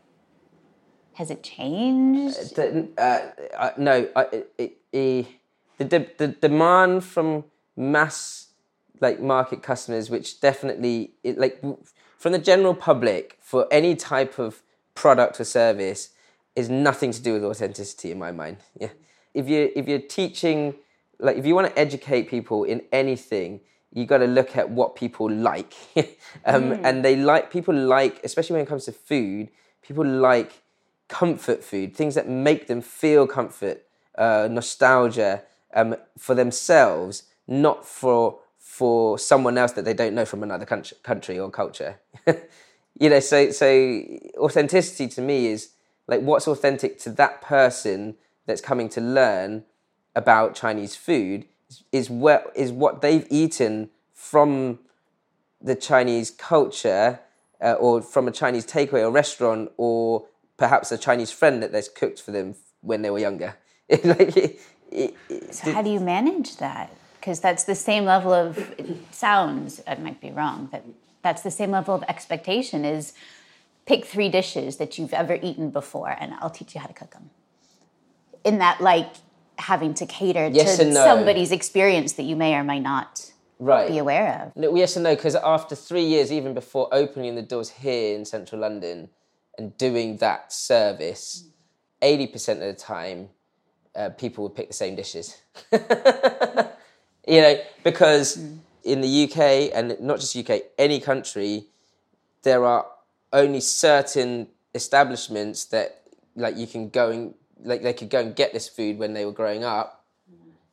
Has 1.15 1.31
it 1.31 1.43
changed? 1.43 2.57
the, 2.57 2.89
uh, 2.97 3.57
uh, 3.57 3.71
no, 3.77 4.09
I, 4.15 4.45
it, 4.59 4.79
the, 4.93 5.27
the 5.79 6.11
the 6.17 6.29
demand 6.29 7.05
from 7.05 7.45
mass 7.77 8.49
like 9.01 9.21
market 9.21 9.63
customers, 9.63 10.09
which 10.09 10.41
definitely 10.41 11.13
it, 11.23 11.39
like 11.39 11.61
from 12.17 12.33
the 12.33 12.39
general 12.39 12.75
public 12.75 13.39
for 13.43 13.67
any 13.71 13.97
type 13.97 14.39
of 14.39 14.63
product 14.95 15.41
or 15.41 15.45
service, 15.45 16.11
is 16.55 16.71
nothing 16.71 17.11
to 17.11 17.21
do 17.21 17.33
with 17.35 17.45
authenticity 17.45 18.13
in 18.13 18.19
my 18.19 18.31
mind. 18.31 18.59
Yeah, 18.79 18.91
if 19.35 19.49
you 19.49 19.73
if 19.75 19.89
you're 19.89 19.99
teaching, 19.99 20.77
like 21.19 21.37
if 21.37 21.47
you 21.47 21.55
want 21.55 21.69
to 21.69 21.79
educate 21.79 22.29
people 22.29 22.65
in 22.65 22.83
anything, 22.93 23.61
you 23.93 24.07
got 24.07 24.19
to 24.19 24.27
look 24.27 24.57
at 24.57 24.71
what 24.71 24.97
people 24.97 25.31
like, 25.31 25.75
um, 26.45 26.73
and 26.85 27.05
they 27.05 27.17
like 27.17 27.51
people 27.51 27.75
like, 27.75 28.21
especially 28.25 28.55
when 28.55 28.63
it 28.63 28.69
comes 28.69 28.85
to 28.87 28.93
food, 28.93 29.51
people 29.83 30.05
like 30.05 30.63
comfort 31.09 31.63
food, 31.63 31.95
things 31.95 32.15
that 32.15 32.29
make 32.29 32.67
them 32.67 32.81
feel 32.81 33.27
comfort, 33.27 33.87
uh, 34.19 34.49
nostalgia 34.51 35.43
um, 35.75 35.97
for 36.19 36.35
themselves, 36.35 37.25
not 37.47 37.87
for 37.87 38.41
for 38.59 39.19
someone 39.19 39.57
else 39.57 39.73
that 39.73 39.85
they 39.85 39.95
don't 39.95 40.15
know 40.15 40.25
from 40.25 40.43
another 40.43 40.65
country, 40.65 40.97
country 41.03 41.39
or 41.39 41.51
culture. 41.51 42.01
you 42.99 43.09
know, 43.09 43.21
so 43.21 43.51
so 43.51 44.03
authenticity 44.39 45.07
to 45.09 45.21
me 45.21 45.47
is 45.47 45.71
like 46.09 46.21
what's 46.21 46.49
authentic 46.49 46.99
to 47.01 47.11
that 47.11 47.41
person 47.43 48.17
that's 48.47 48.61
coming 48.61 48.89
to 48.89 49.01
learn 49.01 49.65
about 50.15 50.55
Chinese 50.55 50.97
food 50.97 51.47
is, 51.93 52.09
what 52.09 52.53
is 52.55 52.71
what 52.71 53.03
they've 53.03 53.27
eaten 53.31 53.91
from 54.13 54.79
the 55.61 55.75
Chinese 55.75 56.31
culture 56.31 57.21
uh, 57.61 57.73
or 57.73 58.03
from 58.03 58.29
a 58.29 58.31
Chinese 58.31 58.67
takeaway 58.67 59.03
or 59.03 59.11
restaurant 59.11 59.73
or 59.77 60.27
perhaps 60.57 60.93
a 60.93 60.99
Chinese 60.99 61.33
friend 61.33 61.63
that 61.63 61.73
they've 61.73 61.95
cooked 61.95 62.21
for 62.21 62.31
them 62.31 62.55
when 62.83 63.03
they 63.03 63.11
were 63.11 63.19
younger. 63.19 63.57
like, 64.05 64.37
it, 64.37 64.61
it, 65.29 65.55
So 65.55 65.73
how 65.73 65.83
do 65.83 65.91
you 65.91 66.01
manage 66.01 66.57
that? 66.59 66.95
Because 67.19 67.41
that's 67.41 67.65
the 67.65 67.75
same 67.75 68.05
level 68.05 68.33
of 68.33 68.75
sounds. 69.11 69.83
I 69.87 69.95
might 69.97 70.21
be 70.21 70.31
wrong. 70.31 70.69
That 70.73 70.85
that's 71.23 71.43
the 71.43 71.51
same 71.51 71.71
level 71.71 71.95
of 71.95 72.03
expectation. 72.05 72.85
Is 72.85 73.15
pick 73.87 74.05
three 74.05 74.29
dishes 74.29 74.77
that 74.77 74.99
you've 74.99 75.15
ever 75.15 75.39
eaten 75.43 75.71
before, 75.71 76.15
and 76.19 76.35
I'll 76.35 76.51
teach 76.51 76.75
you 76.75 76.81
how 76.81 76.87
to 76.87 76.93
cook 76.93 77.13
them. 77.13 77.31
In 78.45 78.59
that, 78.59 78.83
like 78.83 79.09
having 79.59 79.95
to 79.95 80.07
cater 80.07 80.49
Yes 80.53 80.79
to 80.79 80.87
no. 80.87 81.05
somebody's 81.05 81.53
experience 81.53 82.15
that 82.15 82.25
you 82.25 82.37
may 82.37 82.55
or 82.55 82.65
may 82.65 82.81
not 82.81 83.33
right. 83.59 83.89
be 83.89 83.99
aware 83.99 84.47
of. 84.47 84.57
No, 84.57 84.75
yes 84.75 84.97
and 84.97 85.05
no, 85.05 85.15
because 85.15 85.35
after 85.37 85.75
three 85.75 86.05
years, 86.05 86.33
even 86.33 86.55
before 86.55 86.89
opening 86.93 87.35
the 87.35 87.43
doors 87.43 87.71
here 87.71 88.17
in 88.17 88.25
central 88.25 88.61
London 88.61 89.11
and 89.59 89.77
doing 89.79 90.17
that 90.19 90.53
service, 90.53 91.49
80% 92.03 92.53
of 92.55 92.59
the 92.61 92.75
time, 92.75 93.31
uh, 93.95 94.11
people 94.11 94.45
would 94.45 94.55
pick 94.55 94.69
the 94.69 94.75
same 94.75 94.97
dishes. 94.97 95.41
you 95.73 97.41
know, 97.41 97.59
because 97.83 98.37
in 98.83 99.01
the 99.01 99.25
UK, 99.25 99.71
and 99.75 99.97
not 100.01 100.21
just 100.21 100.37
UK, 100.37 100.63
any 100.79 101.01
country, 101.01 101.67
there 102.43 102.65
are 102.65 102.87
only 103.33 103.61
certain 103.61 104.49
establishments 104.75 105.67
that 105.67 106.03
like 106.37 106.57
you 106.57 106.67
can 106.67 106.89
go 106.89 107.11
and 107.11 107.35
like 107.63 107.83
they 107.83 107.93
could 107.93 108.11
go 108.11 108.21
and 108.21 108.35
get 108.35 108.53
this 108.53 108.69
food 108.69 108.99
when 108.99 109.15
they 109.15 109.25
were 109.25 109.33
growing 109.33 109.65
up. 109.65 110.05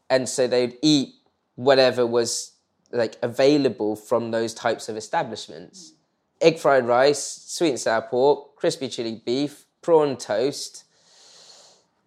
And 0.10 0.28
so 0.28 0.48
they'd 0.48 0.78
eat 0.82 1.16
whatever 1.56 2.06
was 2.06 2.54
like 2.92 3.16
available 3.22 3.96
from 3.96 4.32
those 4.32 4.54
types 4.54 4.90
of 4.90 4.98
establishments. 4.98 5.94
Egg 6.42 6.60
fried 6.60 6.86
rice 6.88 7.44
sweet 7.48 7.70
and 7.70 7.80
sour 7.80 8.02
pork 8.02 8.56
crispy 8.56 8.90
chili 8.90 9.22
beef 9.26 9.66
prawn 9.82 10.18
toast 10.18 10.84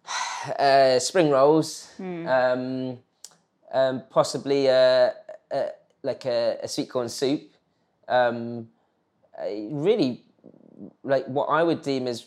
uh, 0.59 0.99
spring 0.99 1.29
rolls 1.29 1.89
um, 2.27 2.99
um, 3.73 4.03
possibly 4.09 4.67
a, 4.67 5.13
a 5.51 5.69
like 6.03 6.25
a, 6.25 6.57
a 6.63 6.67
sweet 6.67 6.89
corn 6.89 7.09
soup. 7.09 7.41
Um, 8.07 8.69
really, 9.41 10.21
like 11.03 11.25
what 11.25 11.47
I 11.47 11.63
would 11.63 11.81
deem 11.81 12.07
as 12.07 12.25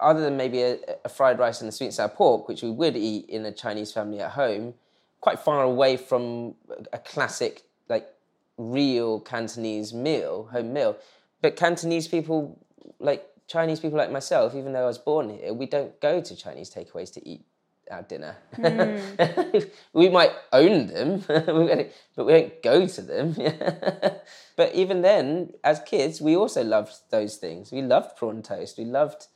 other 0.00 0.20
than 0.20 0.36
maybe 0.36 0.62
a, 0.62 0.78
a 1.04 1.08
fried 1.08 1.38
rice 1.38 1.60
and 1.60 1.68
a 1.68 1.72
sweet 1.72 1.86
and 1.86 1.94
sour 1.94 2.08
pork, 2.08 2.48
which 2.48 2.62
we 2.62 2.70
would 2.70 2.96
eat 2.96 3.28
in 3.28 3.44
a 3.46 3.52
Chinese 3.52 3.92
family 3.92 4.20
at 4.20 4.32
home, 4.32 4.74
quite 5.20 5.38
far 5.38 5.62
away 5.62 5.96
from 5.96 6.54
a 6.92 6.98
classic 6.98 7.62
like 7.88 8.08
real 8.56 9.20
Cantonese 9.20 9.92
meal, 9.92 10.48
home 10.52 10.72
meal. 10.72 10.96
But 11.42 11.56
Cantonese 11.56 12.08
people, 12.08 12.58
like 12.98 13.26
Chinese 13.46 13.80
people 13.80 13.98
like 13.98 14.12
myself, 14.12 14.54
even 14.54 14.72
though 14.72 14.84
I 14.84 14.86
was 14.86 14.98
born 14.98 15.30
here, 15.30 15.52
we 15.52 15.66
don't 15.66 15.98
go 16.00 16.20
to 16.20 16.36
Chinese 16.36 16.72
takeaways 16.72 17.12
to 17.14 17.28
eat 17.28 17.44
our 17.90 18.02
dinner. 18.02 18.36
Mm. 18.56 19.70
we 19.92 20.08
might 20.08 20.32
own 20.52 20.86
them, 20.86 21.18
but 21.26 21.54
we 21.54 22.32
don't 22.32 22.62
go 22.62 22.86
to 22.86 23.02
them. 23.02 23.34
but 24.56 24.74
even 24.74 25.02
then, 25.02 25.52
as 25.64 25.80
kids, 25.80 26.20
we 26.20 26.36
also 26.36 26.62
loved 26.62 26.94
those 27.10 27.36
things. 27.36 27.72
We 27.72 27.82
loved 27.82 28.16
prawn 28.16 28.42
toast. 28.42 28.78
We 28.78 28.84
loved, 28.84 29.26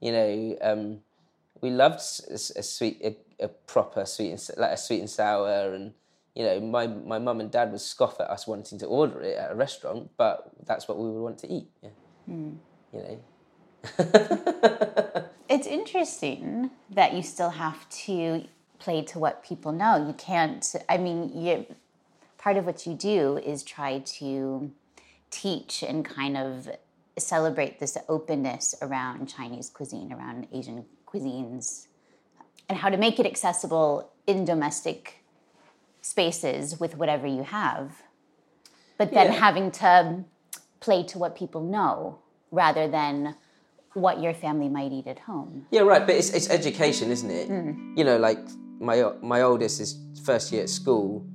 you 0.00 0.12
know, 0.12 0.56
um, 0.62 0.98
we 1.60 1.70
loved 1.70 2.00
a, 2.30 2.34
a 2.34 2.62
sweet, 2.62 3.00
a, 3.04 3.44
a, 3.44 3.48
proper 3.48 4.04
sweet, 4.06 4.30
and, 4.30 4.50
like 4.56 4.72
a 4.72 4.76
sweet 4.76 5.00
and 5.00 5.10
sour, 5.10 5.74
and 5.74 5.92
you 6.34 6.44
know, 6.44 6.60
my 6.60 6.86
my 6.86 7.18
mum 7.18 7.40
and 7.40 7.50
dad 7.50 7.70
would 7.70 7.80
scoff 7.80 8.20
at 8.20 8.30
us 8.30 8.46
wanting 8.46 8.78
to 8.78 8.86
order 8.86 9.20
it 9.20 9.36
at 9.36 9.52
a 9.52 9.54
restaurant, 9.54 10.10
but 10.16 10.50
that's 10.64 10.88
what 10.88 10.98
we 10.98 11.10
would 11.10 11.20
want 11.20 11.38
to 11.38 11.52
eat. 11.52 11.68
Yeah. 11.82 11.90
Mm. 12.30 12.56
You 12.92 13.00
know. 13.00 13.20
it's 15.48 15.66
interesting 15.66 16.70
that 16.90 17.14
you 17.14 17.22
still 17.22 17.50
have 17.50 17.88
to 17.88 18.44
play 18.78 19.02
to 19.02 19.18
what 19.18 19.44
people 19.44 19.72
know. 19.72 20.06
You 20.06 20.14
can't. 20.14 20.74
I 20.88 20.96
mean, 20.96 21.30
you. 21.34 21.66
Part 22.38 22.56
of 22.56 22.64
what 22.64 22.86
you 22.86 22.94
do 22.94 23.36
is 23.36 23.62
try 23.62 23.98
to 23.98 24.70
teach 25.30 25.82
and 25.82 26.04
kind 26.04 26.38
of 26.38 26.70
celebrate 27.18 27.80
this 27.80 27.96
openness 28.08 28.74
around 28.80 29.26
Chinese 29.28 29.68
cuisine, 29.70 30.12
around 30.12 30.46
Asian 30.52 30.84
cuisines, 31.06 31.86
and 32.68 32.78
how 32.78 32.88
to 32.88 32.96
make 32.96 33.18
it 33.18 33.26
accessible 33.26 34.10
in 34.26 34.44
domestic 34.44 35.24
spaces 36.02 36.80
with 36.80 36.96
whatever 36.96 37.26
you 37.26 37.42
have, 37.42 38.02
but 38.96 39.12
then 39.12 39.32
yeah. 39.32 39.38
having 39.38 39.70
to 39.70 40.24
play 40.80 41.02
to 41.04 41.18
what 41.18 41.36
people 41.36 41.62
know 41.62 42.18
rather 42.50 42.88
than 42.88 43.34
what 43.94 44.20
your 44.20 44.32
family 44.32 44.68
might 44.68 44.92
eat 44.92 45.06
at 45.06 45.18
home. 45.20 45.66
Yeah, 45.70 45.82
right. 45.82 46.06
But 46.06 46.16
it's, 46.16 46.30
it's 46.30 46.48
education, 46.48 47.10
isn't 47.10 47.30
it? 47.30 47.48
Mm. 47.48 47.98
You 47.98 48.04
know, 48.04 48.16
like 48.16 48.38
my 48.78 49.12
my 49.20 49.42
oldest 49.42 49.80
is 49.80 49.98
first 50.24 50.52
year 50.52 50.62
at 50.62 50.70
school. 50.70 51.26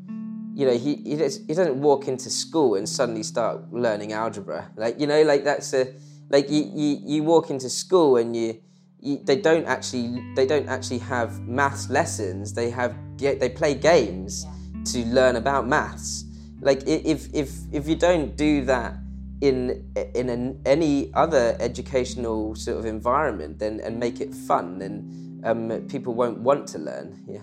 You 0.56 0.66
know, 0.68 0.78
he 0.78 0.96
he, 0.96 1.16
does, 1.18 1.38
he 1.46 1.54
doesn't 1.54 1.80
walk 1.82 2.08
into 2.08 2.30
school 2.30 2.76
and 2.76 2.88
suddenly 2.88 3.24
start 3.24 3.74
learning 3.74 4.14
algebra. 4.14 4.72
Like 4.76 5.00
you 5.00 5.06
know, 5.06 5.22
like 5.24 5.44
that's 5.44 5.74
a 5.74 5.94
like 6.30 6.50
you 6.50 6.64
you, 6.74 7.02
you 7.04 7.24
walk 7.24 7.50
into 7.50 7.70
school 7.70 8.18
and 8.18 8.36
you, 8.36 8.62
you 9.00 9.20
they 9.24 9.36
don't 9.36 9.66
actually 9.66 10.24
they 10.36 10.48
don't 10.48 10.70
actually 10.70 11.00
have 11.00 11.42
maths 11.42 11.90
lessons. 11.90 12.54
They 12.54 12.70
have 12.72 12.96
they 13.18 13.50
play 13.50 13.76
games. 13.76 14.48
To 14.94 15.00
learn 15.06 15.36
about 15.36 15.68
maths. 15.68 16.26
Like 16.62 16.84
if 16.86 17.34
if 17.34 17.50
if 17.72 17.88
you 17.88 17.96
don't 17.96 18.38
do 18.38 18.64
that 18.66 18.94
in 19.42 19.92
in 20.14 20.30
an, 20.30 20.62
any 20.64 21.12
other 21.16 21.58
educational 21.60 22.54
sort 22.54 22.78
of 22.78 22.86
environment, 22.86 23.58
then 23.58 23.80
and 23.80 24.00
make 24.00 24.22
it 24.22 24.32
fun, 24.34 24.78
then 24.78 25.42
um, 25.44 25.88
people 25.90 26.14
won't 26.14 26.38
want 26.40 26.68
to 26.68 26.78
learn. 26.78 27.24
Yeah, 27.28 27.42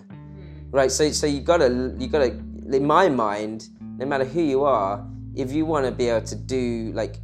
right. 0.71 0.91
So 0.91 1.11
so 1.11 1.27
you 1.27 1.41
gotta 1.41 1.97
you 1.99 2.07
gotta 2.07 2.41
in 2.71 2.87
my 2.87 3.09
mind, 3.09 3.69
no 3.99 4.07
matter 4.07 4.25
who 4.25 4.43
you 4.43 4.65
are, 4.65 5.07
if 5.35 5.53
you 5.53 5.65
want 5.65 5.87
to 5.87 5.93
be 5.93 6.09
able 6.09 6.27
to 6.27 6.35
do 6.37 6.93
like 6.95 7.17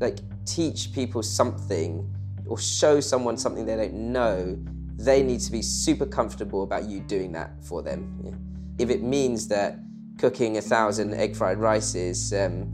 like 0.00 0.18
teach 0.44 0.92
people 0.92 1.22
something 1.22 2.12
or 2.46 2.58
show 2.58 3.00
someone 3.00 3.36
something 3.36 3.66
they 3.66 3.76
don't 3.76 3.94
know, 3.94 4.58
they 4.96 5.22
need 5.22 5.40
to 5.40 5.52
be 5.52 5.62
super 5.62 6.06
comfortable 6.06 6.62
about 6.62 6.88
you 6.88 7.00
doing 7.00 7.32
that 7.32 7.52
for 7.62 7.82
them. 7.82 8.20
Yeah 8.24 8.32
if 8.78 8.90
it 8.90 9.02
means 9.02 9.48
that 9.48 9.78
cooking 10.18 10.56
a 10.56 10.60
thousand 10.60 11.14
egg 11.14 11.36
fried 11.36 11.58
rices, 11.58 12.32
um, 12.32 12.68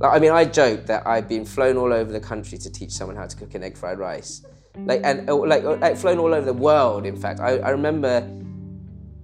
like, 0.00 0.12
I 0.12 0.18
mean, 0.18 0.32
I 0.32 0.44
joke 0.44 0.86
that 0.86 1.06
I've 1.06 1.28
been 1.28 1.44
flown 1.44 1.76
all 1.76 1.92
over 1.92 2.12
the 2.12 2.20
country 2.20 2.58
to 2.58 2.70
teach 2.70 2.90
someone 2.90 3.16
how 3.16 3.26
to 3.26 3.36
cook 3.36 3.54
an 3.54 3.62
egg 3.62 3.76
fried 3.76 3.98
rice, 3.98 4.44
like 4.84 5.00
and 5.04 5.26
like 5.28 5.62
like 5.62 5.96
flown 5.96 6.18
all 6.18 6.34
over 6.34 6.44
the 6.44 6.52
world. 6.52 7.06
In 7.06 7.16
fact, 7.16 7.40
I, 7.40 7.58
I 7.58 7.70
remember 7.70 8.28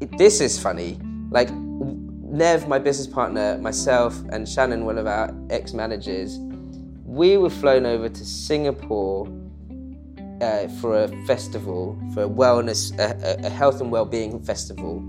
it, 0.01 0.17
this 0.19 0.41
is 0.41 0.59
funny. 0.59 1.01
Like 1.31 1.49
Nev, 2.31 2.69
my 2.69 2.79
business 2.79 3.07
partner, 3.07 3.57
myself, 3.59 4.23
and 4.31 4.47
Shannon, 4.47 4.85
one 4.85 4.99
of 4.99 5.07
our 5.07 5.35
ex 5.49 5.73
managers, 5.73 6.39
we 7.05 7.39
were 7.39 7.51
flown 7.51 7.87
over 7.87 8.09
to 8.09 8.25
Singapore 8.25 9.27
uh, 10.43 10.69
for 10.81 11.05
a 11.05 11.09
festival, 11.27 11.99
for 12.13 12.25
a 12.25 12.29
wellness, 12.29 12.97
a, 12.99 13.47
a 13.47 13.49
health 13.49 13.81
and 13.81 13.91
well-being 13.91 14.43
festival 14.43 15.03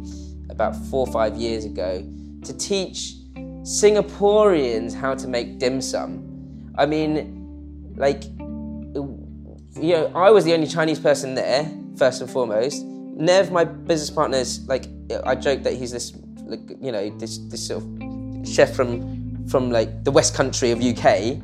about 0.49 0.75
four 0.87 1.05
or 1.05 1.11
five 1.11 1.35
years 1.35 1.65
ago 1.65 2.03
to 2.43 2.57
teach 2.57 3.15
Singaporeans 3.63 4.93
how 4.93 5.13
to 5.13 5.27
make 5.27 5.59
dim 5.59 5.81
sum. 5.81 6.73
I 6.77 6.85
mean, 6.85 7.93
like, 7.97 8.23
you 8.23 9.93
know, 9.93 10.11
I 10.15 10.31
was 10.31 10.45
the 10.45 10.53
only 10.53 10.67
Chinese 10.67 10.99
person 10.99 11.35
there, 11.35 11.69
first 11.97 12.21
and 12.21 12.29
foremost. 12.29 12.83
Nev, 12.85 13.51
my 13.51 13.65
business 13.65 14.09
partner, 14.09 14.37
is 14.37 14.65
like, 14.67 14.87
I 15.25 15.35
joke 15.35 15.63
that 15.63 15.73
he's 15.73 15.91
this, 15.91 16.13
like, 16.49 16.77
you 16.81 16.91
know, 16.91 17.09
this 17.17 17.37
this 17.49 17.67
sort 17.67 17.83
of 17.83 18.47
chef 18.47 18.75
from 18.75 19.47
from 19.47 19.71
like 19.71 20.03
the 20.03 20.11
West 20.11 20.35
Country 20.35 20.71
of 20.71 20.81
UK, 20.81 21.37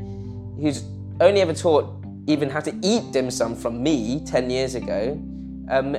who's 0.60 0.84
only 1.22 1.41
ever 1.41 1.54
taught 1.54 1.91
even 2.28 2.50
how 2.50 2.60
to 2.60 2.74
eat 2.82 3.12
dim 3.12 3.30
sum 3.32 3.56
from 3.56 3.82
me 3.82 4.22
ten 4.26 4.50
years 4.50 4.76
ago. 4.76 5.20
Um, 5.70 5.98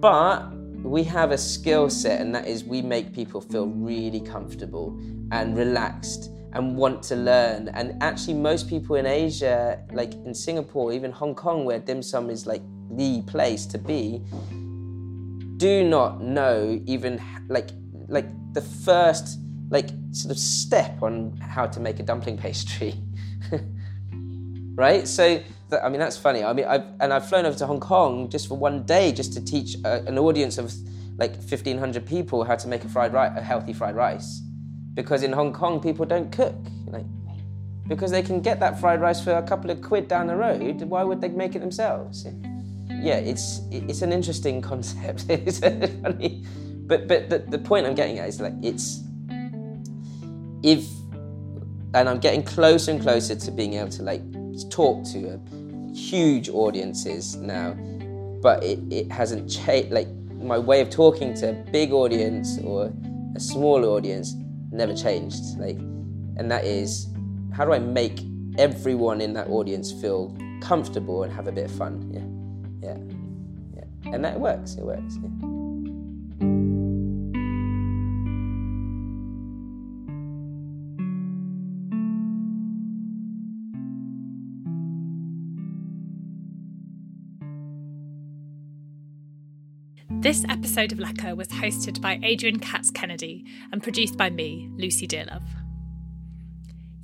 but 0.00 0.52
we 0.82 1.02
have 1.04 1.30
a 1.32 1.38
skill 1.38 1.90
set, 1.90 2.20
and 2.20 2.34
that 2.34 2.46
is 2.46 2.64
we 2.64 2.82
make 2.82 3.12
people 3.12 3.40
feel 3.40 3.66
really 3.66 4.20
comfortable 4.20 4.98
and 5.32 5.56
relaxed 5.56 6.30
and 6.52 6.76
want 6.76 7.02
to 7.04 7.16
learn. 7.16 7.68
And 7.68 8.00
actually, 8.02 8.34
most 8.34 8.68
people 8.68 8.96
in 8.96 9.06
Asia, 9.06 9.82
like 9.92 10.14
in 10.14 10.34
Singapore, 10.34 10.92
even 10.92 11.12
Hong 11.12 11.34
Kong, 11.34 11.64
where 11.64 11.78
dim 11.78 12.02
sum 12.02 12.30
is 12.30 12.46
like 12.46 12.62
the 12.90 13.22
place 13.22 13.66
to 13.66 13.78
be, 13.78 14.22
do 15.56 15.84
not 15.84 16.22
know 16.22 16.80
even 16.86 17.20
like 17.48 17.70
like 18.08 18.26
the 18.52 18.62
first 18.62 19.38
like 19.68 19.90
sort 20.12 20.30
of 20.30 20.38
step 20.38 21.02
on 21.02 21.36
how 21.38 21.66
to 21.66 21.80
make 21.80 21.98
a 21.98 22.02
dumpling 22.02 22.36
pastry. 22.44 22.94
right? 24.74 25.06
So 25.08 25.42
I 25.72 25.88
mean, 25.88 25.98
that's 25.98 26.16
funny. 26.16 26.44
I 26.44 26.52
mean, 26.52 26.66
I've, 26.66 26.84
and 27.00 27.12
I've 27.12 27.28
flown 27.28 27.44
over 27.44 27.58
to 27.58 27.66
Hong 27.66 27.80
Kong 27.80 28.28
just 28.28 28.46
for 28.46 28.56
one 28.56 28.84
day 28.84 29.12
just 29.12 29.32
to 29.32 29.44
teach 29.44 29.76
a, 29.84 30.04
an 30.06 30.18
audience 30.18 30.58
of 30.58 30.72
like 31.18 31.32
1,500 31.36 32.06
people 32.06 32.44
how 32.44 32.56
to 32.56 32.68
make 32.68 32.84
a 32.84 32.88
fried 32.88 33.12
rice, 33.12 33.32
a 33.36 33.42
healthy 33.42 33.72
fried 33.72 33.96
rice, 33.96 34.42
because 34.94 35.22
in 35.22 35.32
Hong 35.32 35.52
Kong 35.52 35.80
people 35.80 36.04
don't 36.06 36.30
cook. 36.30 36.54
Like, 36.86 37.06
because 37.88 38.10
they 38.10 38.22
can 38.22 38.40
get 38.40 38.60
that 38.60 38.80
fried 38.80 39.00
rice 39.00 39.22
for 39.22 39.32
a 39.32 39.42
couple 39.42 39.70
of 39.70 39.80
quid 39.82 40.08
down 40.08 40.26
the 40.26 40.36
road. 40.36 40.82
Why 40.82 41.02
would 41.02 41.20
they 41.20 41.28
make 41.28 41.54
it 41.56 41.60
themselves? 41.60 42.26
Yeah, 42.88 43.16
it's 43.16 43.60
it's 43.70 44.02
an 44.02 44.12
interesting 44.12 44.60
concept. 44.70 45.26
it's 45.28 45.58
funny, 45.58 46.44
but 46.86 47.08
but 47.08 47.28
the, 47.28 47.38
the 47.38 47.58
point 47.58 47.86
I'm 47.86 47.94
getting 47.94 48.18
at 48.18 48.28
is 48.28 48.40
like 48.40 48.54
it's 48.62 49.02
if 50.62 50.86
and 51.94 52.08
I'm 52.08 52.18
getting 52.18 52.42
closer 52.42 52.90
and 52.90 53.00
closer 53.00 53.34
to 53.34 53.50
being 53.50 53.74
able 53.74 53.90
to 53.90 54.02
like 54.02 54.22
talk 54.70 55.04
to 55.12 55.40
huge 55.94 56.48
audiences 56.50 57.36
now, 57.36 57.72
but 58.42 58.62
it, 58.62 58.78
it 58.90 59.10
hasn't 59.10 59.50
changed. 59.50 59.92
Like 59.92 60.08
my 60.34 60.58
way 60.58 60.80
of 60.80 60.90
talking 60.90 61.34
to 61.34 61.50
a 61.50 61.52
big 61.52 61.92
audience 61.92 62.58
or 62.58 62.92
a 63.34 63.40
small 63.40 63.84
audience 63.86 64.34
never 64.70 64.94
changed. 64.94 65.58
Like, 65.58 65.78
and 66.36 66.50
that 66.50 66.64
is 66.64 67.08
how 67.52 67.64
do 67.64 67.72
I 67.72 67.78
make 67.78 68.20
everyone 68.58 69.20
in 69.20 69.32
that 69.32 69.48
audience 69.48 69.90
feel 69.90 70.36
comfortable 70.60 71.22
and 71.22 71.32
have 71.32 71.46
a 71.46 71.52
bit 71.52 71.64
of 71.64 71.72
fun? 71.72 72.10
Yeah, 72.82 72.90
yeah, 72.90 72.98
yeah, 74.04 74.14
and 74.14 74.24
that 74.24 74.38
works. 74.38 74.74
It 74.74 74.84
works. 74.84 75.16
Yeah. 75.22 75.45
This 90.26 90.44
episode 90.48 90.90
of 90.90 90.98
Lecker 90.98 91.36
was 91.36 91.46
hosted 91.46 92.00
by 92.00 92.14
Adrienne 92.14 92.58
Katz 92.58 92.90
Kennedy 92.90 93.44
and 93.70 93.80
produced 93.80 94.16
by 94.16 94.28
me, 94.28 94.68
Lucy 94.76 95.06
Dearlove. 95.06 95.46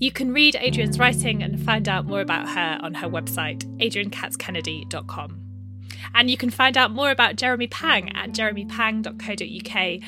You 0.01 0.11
can 0.11 0.33
read 0.33 0.57
Adrienne's 0.57 0.99
writing 0.99 1.41
and 1.41 1.64
find 1.64 1.89
out 1.89 2.05
more 2.05 2.20
about 2.20 2.49
her 2.49 2.81
on 2.83 2.95
her 2.95 3.09
website, 3.09 3.62
adriennekatzkennedy.com. 3.79 5.41
And 6.16 6.31
you 6.33 6.37
can 6.37 6.51
find 6.51 6.77
out 6.77 6.91
more 6.91 7.12
about 7.12 7.37
Jeremy 7.37 7.68
Pang 7.68 8.11
at 8.16 8.33
jeremypang.co.uk. 8.33 10.01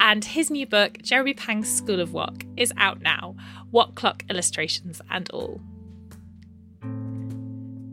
And 0.00 0.24
his 0.24 0.50
new 0.50 0.66
book, 0.66 0.96
Jeremy 1.02 1.34
Pang's 1.34 1.70
School 1.70 2.00
of 2.00 2.14
Wok, 2.14 2.46
is 2.56 2.72
out 2.78 3.02
now. 3.02 3.36
Wok 3.70 3.96
clock 3.96 4.24
illustrations 4.30 5.02
and 5.10 5.28
all. 5.28 5.60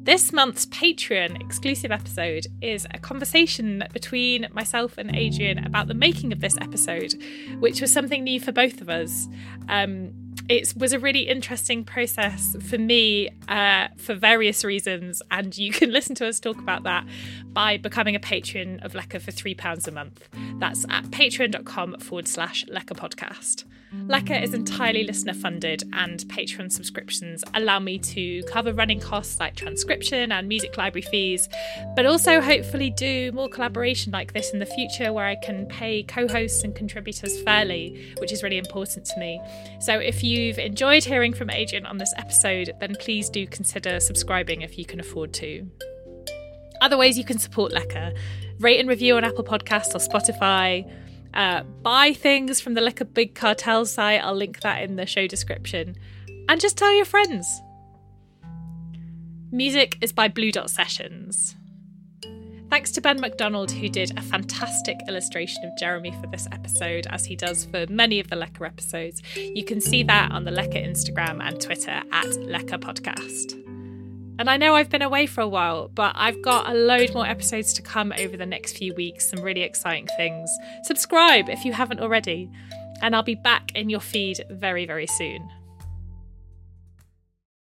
This 0.01 0.31
month's 0.31 0.65
Patreon 0.65 1.39
exclusive 1.41 1.91
episode 1.91 2.47
is 2.61 2.87
a 2.93 2.97
conversation 2.97 3.83
between 3.93 4.47
myself 4.53 4.97
and 4.97 5.13
Adrienne 5.15 5.63
about 5.65 5.87
the 5.87 5.93
making 5.93 6.31
of 6.31 6.39
this 6.39 6.57
episode, 6.61 7.13
which 7.59 7.81
was 7.81 7.91
something 7.91 8.23
new 8.23 8.39
for 8.39 8.51
both 8.51 8.81
of 8.81 8.89
us. 8.89 9.27
Um, 9.67 10.11
it 10.49 10.73
was 10.75 10.93
a 10.93 10.99
really 10.99 11.21
interesting 11.21 11.83
process 11.83 12.55
for 12.67 12.79
me 12.79 13.29
uh, 13.47 13.87
for 13.97 14.15
various 14.15 14.65
reasons, 14.65 15.21
and 15.29 15.55
you 15.55 15.71
can 15.71 15.91
listen 15.93 16.15
to 16.15 16.27
us 16.27 16.39
talk 16.39 16.57
about 16.57 16.83
that 16.83 17.05
by 17.53 17.77
becoming 17.77 18.15
a 18.15 18.19
patron 18.19 18.79
of 18.79 18.93
Lecker 18.93 19.21
for 19.21 19.31
£3 19.31 19.87
a 19.87 19.91
month. 19.91 20.27
That's 20.57 20.85
at 20.89 21.05
patreon.com 21.05 21.99
forward 21.99 22.27
slash 22.27 22.65
Lecker 22.65 22.97
podcast. 22.97 23.65
Lecker 24.07 24.39
is 24.41 24.53
entirely 24.53 25.03
listener 25.03 25.33
funded, 25.33 25.83
and 25.93 26.19
Patreon 26.27 26.71
subscriptions 26.71 27.43
allow 27.55 27.79
me 27.79 27.97
to 27.97 28.43
cover 28.43 28.71
running 28.71 28.99
costs 28.99 29.39
like 29.39 29.55
transcription 29.55 30.31
and 30.31 30.47
music 30.47 30.77
library 30.77 31.01
fees, 31.01 31.49
but 31.95 32.05
also 32.05 32.39
hopefully 32.39 32.91
do 32.91 33.31
more 33.31 33.49
collaboration 33.49 34.11
like 34.11 34.33
this 34.33 34.51
in 34.53 34.59
the 34.59 34.65
future 34.65 35.11
where 35.11 35.25
I 35.25 35.35
can 35.37 35.65
pay 35.65 36.03
co 36.03 36.27
hosts 36.27 36.63
and 36.63 36.75
contributors 36.75 37.41
fairly, 37.41 38.13
which 38.19 38.31
is 38.31 38.43
really 38.43 38.59
important 38.59 39.05
to 39.05 39.19
me. 39.19 39.41
So 39.79 39.97
if 39.97 40.23
you've 40.39 40.59
enjoyed 40.59 41.03
hearing 41.03 41.33
from 41.33 41.49
Adrienne 41.49 41.85
on 41.85 41.97
this 41.97 42.13
episode, 42.17 42.71
then 42.79 42.95
please 42.99 43.29
do 43.29 43.45
consider 43.45 43.99
subscribing 43.99 44.61
if 44.61 44.77
you 44.77 44.85
can 44.85 44.99
afford 44.99 45.33
to. 45.33 45.67
Other 46.81 46.97
ways 46.97 47.17
you 47.17 47.25
can 47.25 47.39
support 47.39 47.71
Lecker 47.71 48.17
rate 48.59 48.79
and 48.79 48.89
review 48.89 49.15
on 49.15 49.23
Apple 49.23 49.43
Podcasts 49.43 49.95
or 49.95 49.99
Spotify 49.99 50.85
uh, 51.33 51.63
buy 51.83 52.13
things 52.13 52.59
from 52.59 52.73
the 52.73 52.81
Lecker 52.81 53.11
Big 53.11 53.35
Cartel 53.35 53.85
site. 53.85 54.23
I'll 54.23 54.35
link 54.35 54.61
that 54.61 54.83
in 54.83 54.95
the 54.95 55.05
show 55.05 55.27
description. 55.27 55.95
And 56.47 56.59
just 56.59 56.77
tell 56.77 56.93
your 56.93 57.05
friends. 57.05 57.61
Music 59.51 59.97
is 60.01 60.11
by 60.11 60.27
Blue 60.27 60.51
Dot 60.51 60.69
Sessions. 60.69 61.55
Thanks 62.69 62.91
to 62.91 63.01
Ben 63.01 63.19
McDonald, 63.19 63.71
who 63.71 63.89
did 63.89 64.15
a 64.15 64.21
fantastic 64.21 64.99
illustration 65.07 65.65
of 65.65 65.75
Jeremy 65.75 66.11
for 66.21 66.27
this 66.27 66.47
episode, 66.51 67.07
as 67.07 67.25
he 67.25 67.35
does 67.35 67.65
for 67.65 67.87
many 67.89 68.19
of 68.19 68.29
the 68.29 68.35
Lecker 68.35 68.65
episodes. 68.67 69.23
You 69.35 69.65
can 69.65 69.81
see 69.81 70.03
that 70.03 70.31
on 70.31 70.43
the 70.43 70.51
Lecker 70.51 70.85
Instagram 70.85 71.41
and 71.41 71.59
Twitter 71.59 72.03
at 72.11 72.27
Lecker 72.27 72.79
Podcast. 72.79 73.53
And 74.37 74.51
I 74.51 74.57
know 74.57 74.75
I've 74.75 74.91
been 74.91 75.01
away 75.01 75.25
for 75.25 75.41
a 75.41 75.47
while, 75.47 75.89
but 75.89 76.13
I've 76.15 76.41
got 76.43 76.69
a 76.69 76.75
load 76.75 77.11
more 77.15 77.25
episodes 77.25 77.73
to 77.73 77.81
come 77.81 78.13
over 78.19 78.37
the 78.37 78.45
next 78.45 78.77
few 78.77 78.93
weeks, 78.93 79.27
some 79.27 79.41
really 79.41 79.61
exciting 79.61 80.07
things. 80.15 80.49
Subscribe 80.83 81.49
if 81.49 81.65
you 81.65 81.73
haven't 81.73 81.99
already, 81.99 82.51
and 83.01 83.15
I'll 83.15 83.23
be 83.23 83.35
back 83.35 83.71
in 83.73 83.89
your 83.89 83.99
feed 83.99 84.41
very, 84.51 84.85
very 84.85 85.07
soon. 85.07 85.49